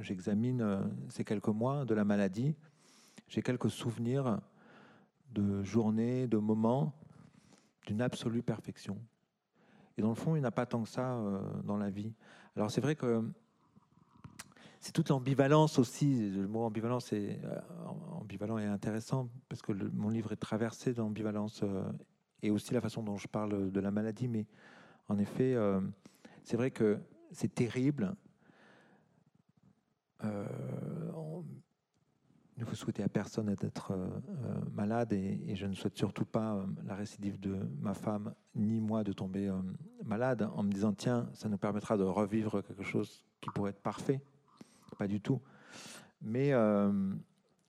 [0.00, 2.54] j'examine euh, ces quelques mois de la maladie,
[3.26, 4.40] j'ai quelques souvenirs
[5.32, 6.92] de journées, de moments
[7.86, 8.96] d'une absolue perfection.
[9.96, 11.20] Et dans le fond, il n'y a pas tant que ça
[11.64, 12.14] dans la vie.
[12.56, 13.24] Alors c'est vrai que
[14.80, 16.30] c'est toute l'ambivalence aussi.
[16.30, 17.60] Le mot ambivalence est euh,
[18.12, 21.84] ambivalent et intéressant parce que mon livre est traversé d'ambivalence euh,
[22.42, 24.26] et aussi la façon dont je parle de la maladie.
[24.26, 24.46] Mais
[25.08, 25.82] en effet, euh,
[26.44, 26.98] c'est vrai que
[27.30, 28.16] c'est terrible.
[30.22, 30.28] il
[32.56, 33.96] ne faut souhaiter à personne d'être
[34.72, 39.12] malade et, je ne souhaite surtout pas la récidive de ma femme ni moi de
[39.12, 39.50] tomber
[40.04, 43.80] malade en me disant tiens, ça nous permettra de revivre quelque chose qui pourrait être
[43.80, 44.20] parfait
[45.00, 45.40] pas du tout.
[46.20, 46.92] Mais, euh,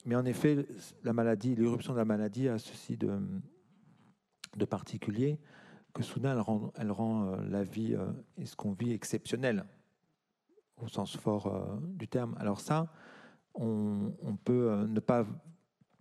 [0.05, 0.67] mais en effet,
[1.01, 3.21] la maladie, l'éruption de la maladie a ceci de,
[4.57, 5.39] de particulier
[5.93, 9.63] que soudain elle rend, elle rend euh, la vie euh, et ce qu'on vit exceptionnel,
[10.75, 12.35] au sens fort du terme.
[12.37, 12.91] Alors ça,
[13.53, 14.11] on,
[14.43, 15.25] peut ne pas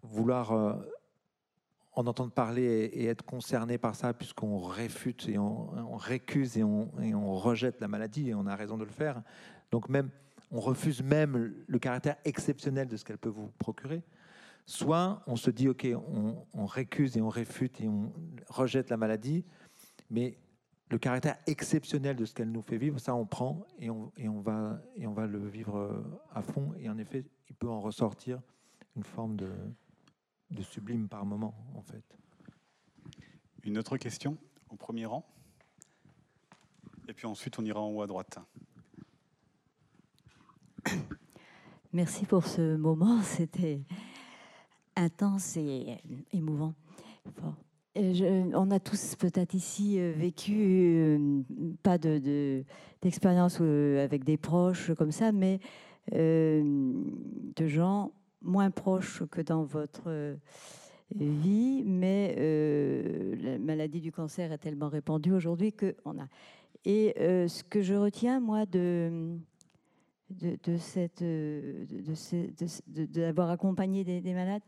[0.02, 0.80] vouloir
[1.92, 6.64] en entendre parler et, être concerné par ça, puisqu'on réfute et on, on récuse et
[6.64, 9.22] on, et on, rejette la maladie, et on a raison de le faire.
[9.70, 10.10] Donc même
[10.50, 14.02] on refuse même le caractère exceptionnel de ce qu'elle peut vous procurer,
[14.66, 15.86] soit on se dit, OK,
[16.54, 18.12] on, récuse et on réfute et on
[18.48, 19.44] rejette la maladie,
[20.10, 20.38] mais
[20.90, 24.82] le caractère exceptionnel de ce qu'elle nous fait vivre, ça on prend et on, va,
[24.96, 26.72] et on va le vivre à fond.
[26.78, 28.40] Et en effet, il peut en ressortir
[28.96, 29.52] une forme de,
[30.50, 32.04] de sublime par moment, en fait.
[33.62, 34.36] Une autre question
[34.68, 35.24] au premier rang
[37.08, 38.38] Et puis ensuite, on ira en haut à droite.
[41.92, 43.80] Merci pour ce moment, c'était
[44.96, 45.98] intense et
[46.32, 46.74] émouvant.
[47.96, 51.42] on a tous peut-être ici euh, vécu euh,
[51.82, 52.64] pas de,
[53.02, 55.60] d'expérience euh, avec des proches comme ça, mais
[56.12, 58.10] de gens
[58.42, 60.36] moins proches que dans votre
[61.14, 62.34] vie, mais
[63.40, 66.26] la maladie du cancer est tellement répandue aujourd'hui qu'on a.
[66.84, 69.38] Et ce que je retiens, moi, de,
[70.30, 71.24] de, cette,
[72.86, 74.62] d'avoir accompagné des, malades,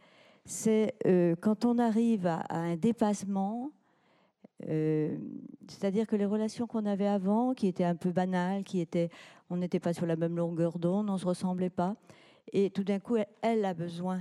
[0.44, 3.70] c'est euh, quand on arrive à, un dépassement,
[4.68, 5.16] euh,
[5.68, 9.08] c'est-à-dire que les relations qu'on avait avant, qui étaient un peu banales, qui étaient,
[9.50, 11.96] on n'était pas sur la même longueur d'onde, on ne se ressemblait pas,
[12.52, 14.20] et tout d'un coup, elle, a besoin,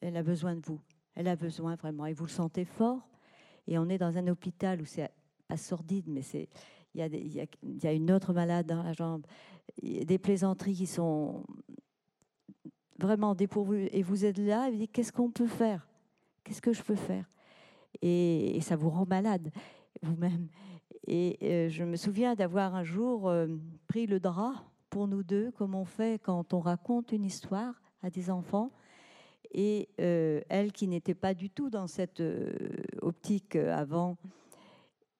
[0.00, 0.80] elle a besoin de vous,
[1.14, 3.08] elle a besoin vraiment, et vous le sentez fort.
[3.68, 5.10] Et on est dans un hôpital où c'est
[5.48, 6.48] pas sordide, mais c'est
[6.94, 9.26] il y, il y a une autre malade dans la jambe
[9.82, 11.44] des plaisanteries qui sont
[12.98, 13.88] vraiment dépourvues.
[13.92, 15.86] Et vous êtes là et vous dites qu'est-ce qu'on peut faire?
[16.44, 17.28] Qu'est-ce que je peux faire?
[18.02, 19.50] Et, ça vous rend malade
[20.02, 20.48] vous-même.
[21.06, 23.46] Et euh, je me souviens d'avoir un jour euh,
[23.86, 24.54] pris le drap
[24.90, 28.70] pour nous deux, comme on fait quand on raconte une histoire à des enfants.
[29.52, 32.22] Et euh, elle qui n'était pas du tout dans cette
[33.00, 34.16] optique avant.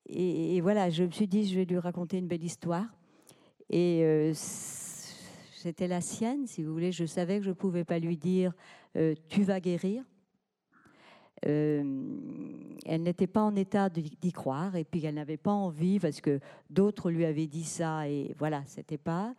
[0.06, 2.86] et, voilà, je me suis dit, je vais lui raconter une belle histoire.
[3.70, 6.92] Et euh, c'était la sienne, si vous voulez.
[6.92, 8.52] Je savais que je ne pouvais pas lui dire
[8.96, 10.04] euh, Tu vas guérir.
[11.44, 11.82] Euh,
[12.86, 16.40] elle n'était pas en état d'y croire et puis elle n'avait pas envie parce que
[16.70, 19.34] d'autres lui avaient dit ça et voilà, c'était pas.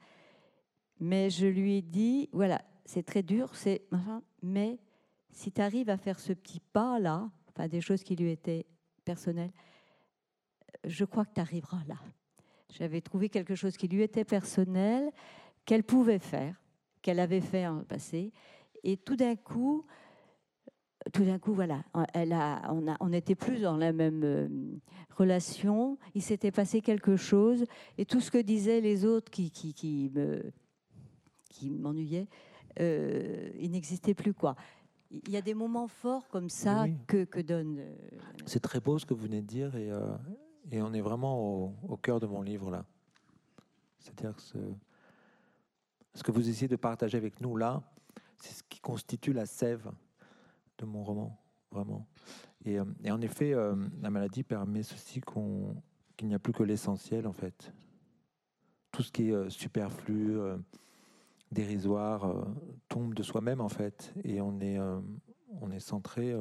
[1.00, 3.88] Mais je lui ai dit voilà, c'est très dur, c'est
[4.44, 4.78] mais
[5.32, 8.68] si tu arrives à faire ce petit pas là, enfin des choses qui lui étaient
[9.04, 9.52] personnelles,
[10.84, 11.98] je crois que tu arriveras là.
[12.70, 15.12] J'avais trouvé quelque chose qui lui était personnel,
[15.66, 16.62] qu'elle pouvait faire,
[17.02, 18.32] qu'elle avait fait en passé.
[18.84, 19.86] Et tout d'un coup,
[21.14, 21.84] tout d'un coup, voilà,
[22.14, 24.48] elle a, on, a, on était plus dans la même euh,
[25.16, 25.98] relation.
[26.16, 27.66] Il s'était passé quelque chose,
[27.98, 30.52] et tout ce que disaient les autres qui, qui, qui me,
[31.50, 32.28] qui m'ennuyaient,
[32.80, 34.56] euh, il n'existait plus quoi.
[35.10, 37.78] Il y a des moments forts comme ça que, que, donne.
[37.80, 37.96] Euh,
[38.46, 39.90] C'est très beau ce que vous venez de dire, et
[40.72, 42.86] et on est vraiment au, cœur de mon livre là.
[44.00, 47.82] C'est-à-dire que ce, que vous essayez de partager avec nous là,
[48.38, 49.90] c'est ce qui constitue la sève
[50.78, 51.38] de mon roman,
[51.72, 52.08] vraiment.
[52.66, 57.28] Et, euh, en effet, euh, la maladie permet ceci qu'il n'y a plus que l'essentiel
[57.28, 57.74] en fait.
[58.92, 60.38] Tout ce qui est euh, superflu,
[61.52, 62.46] dérisoire,
[62.90, 64.78] tombe de soi-même en fait, et on est,
[65.62, 66.36] on est centré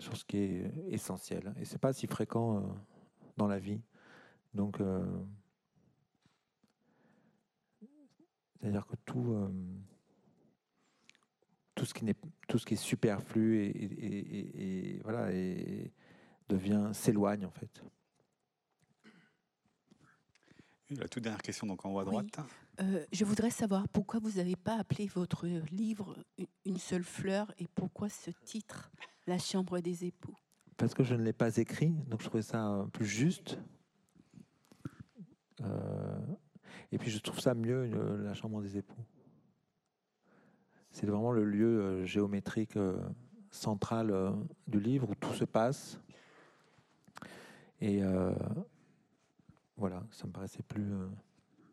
[0.00, 1.52] sur ce qui est essentiel.
[1.58, 2.64] Et c'est pas si fréquent
[3.38, 3.80] dans la vie.
[4.52, 5.06] Donc, euh,
[8.60, 9.48] c'est-à-dire que tout, euh,
[11.74, 12.16] tout ce qui n'est
[12.48, 15.92] tout ce qui est superflu et, voilà et
[16.48, 17.82] devient s'éloigne en fait.
[20.90, 22.38] La toute dernière question, donc en haut à droite.
[22.80, 26.16] Euh, je voudrais savoir pourquoi vous n'avez pas appelé votre livre
[26.64, 28.90] Une seule fleur et pourquoi ce titre,
[29.26, 30.34] La chambre des époux?
[30.78, 33.58] Parce que je ne l'ai pas écrit, donc je trouvais ça plus juste.
[35.60, 36.18] Euh,
[36.92, 37.86] et puis je trouve ça mieux,
[38.22, 39.04] la chambre des époux.
[40.92, 42.96] C'est vraiment le lieu euh, géométrique euh,
[43.50, 44.14] central
[44.68, 46.00] du livre où tout se passe.
[47.80, 48.02] Et
[49.76, 50.92] voilà, ça me paraissait plus,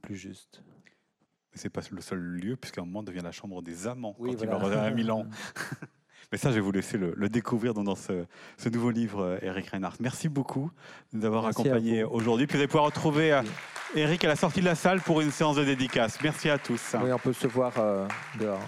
[0.01, 0.63] plus juste.
[1.51, 4.27] Mais c'est pas le seul lieu, puisqu'à un moment devient la chambre des amants quand
[4.27, 5.27] il va revenir à Milan.
[6.31, 8.25] Mais ça, je vais vous laisser le, découvrir dans, ce,
[8.69, 9.97] nouveau livre, euh, Eric Reinhardt.
[9.99, 10.71] Merci beaucoup
[11.13, 12.47] de nous avoir accompagnés aujourd'hui.
[12.47, 13.41] Puis vous allez pouvoir retrouver euh,
[13.95, 16.17] Eric à la sortie de la salle pour une séance de dédicace.
[16.23, 16.95] Merci à tous.
[17.01, 18.07] Oui, on peut se voir euh,
[18.39, 18.61] dehors.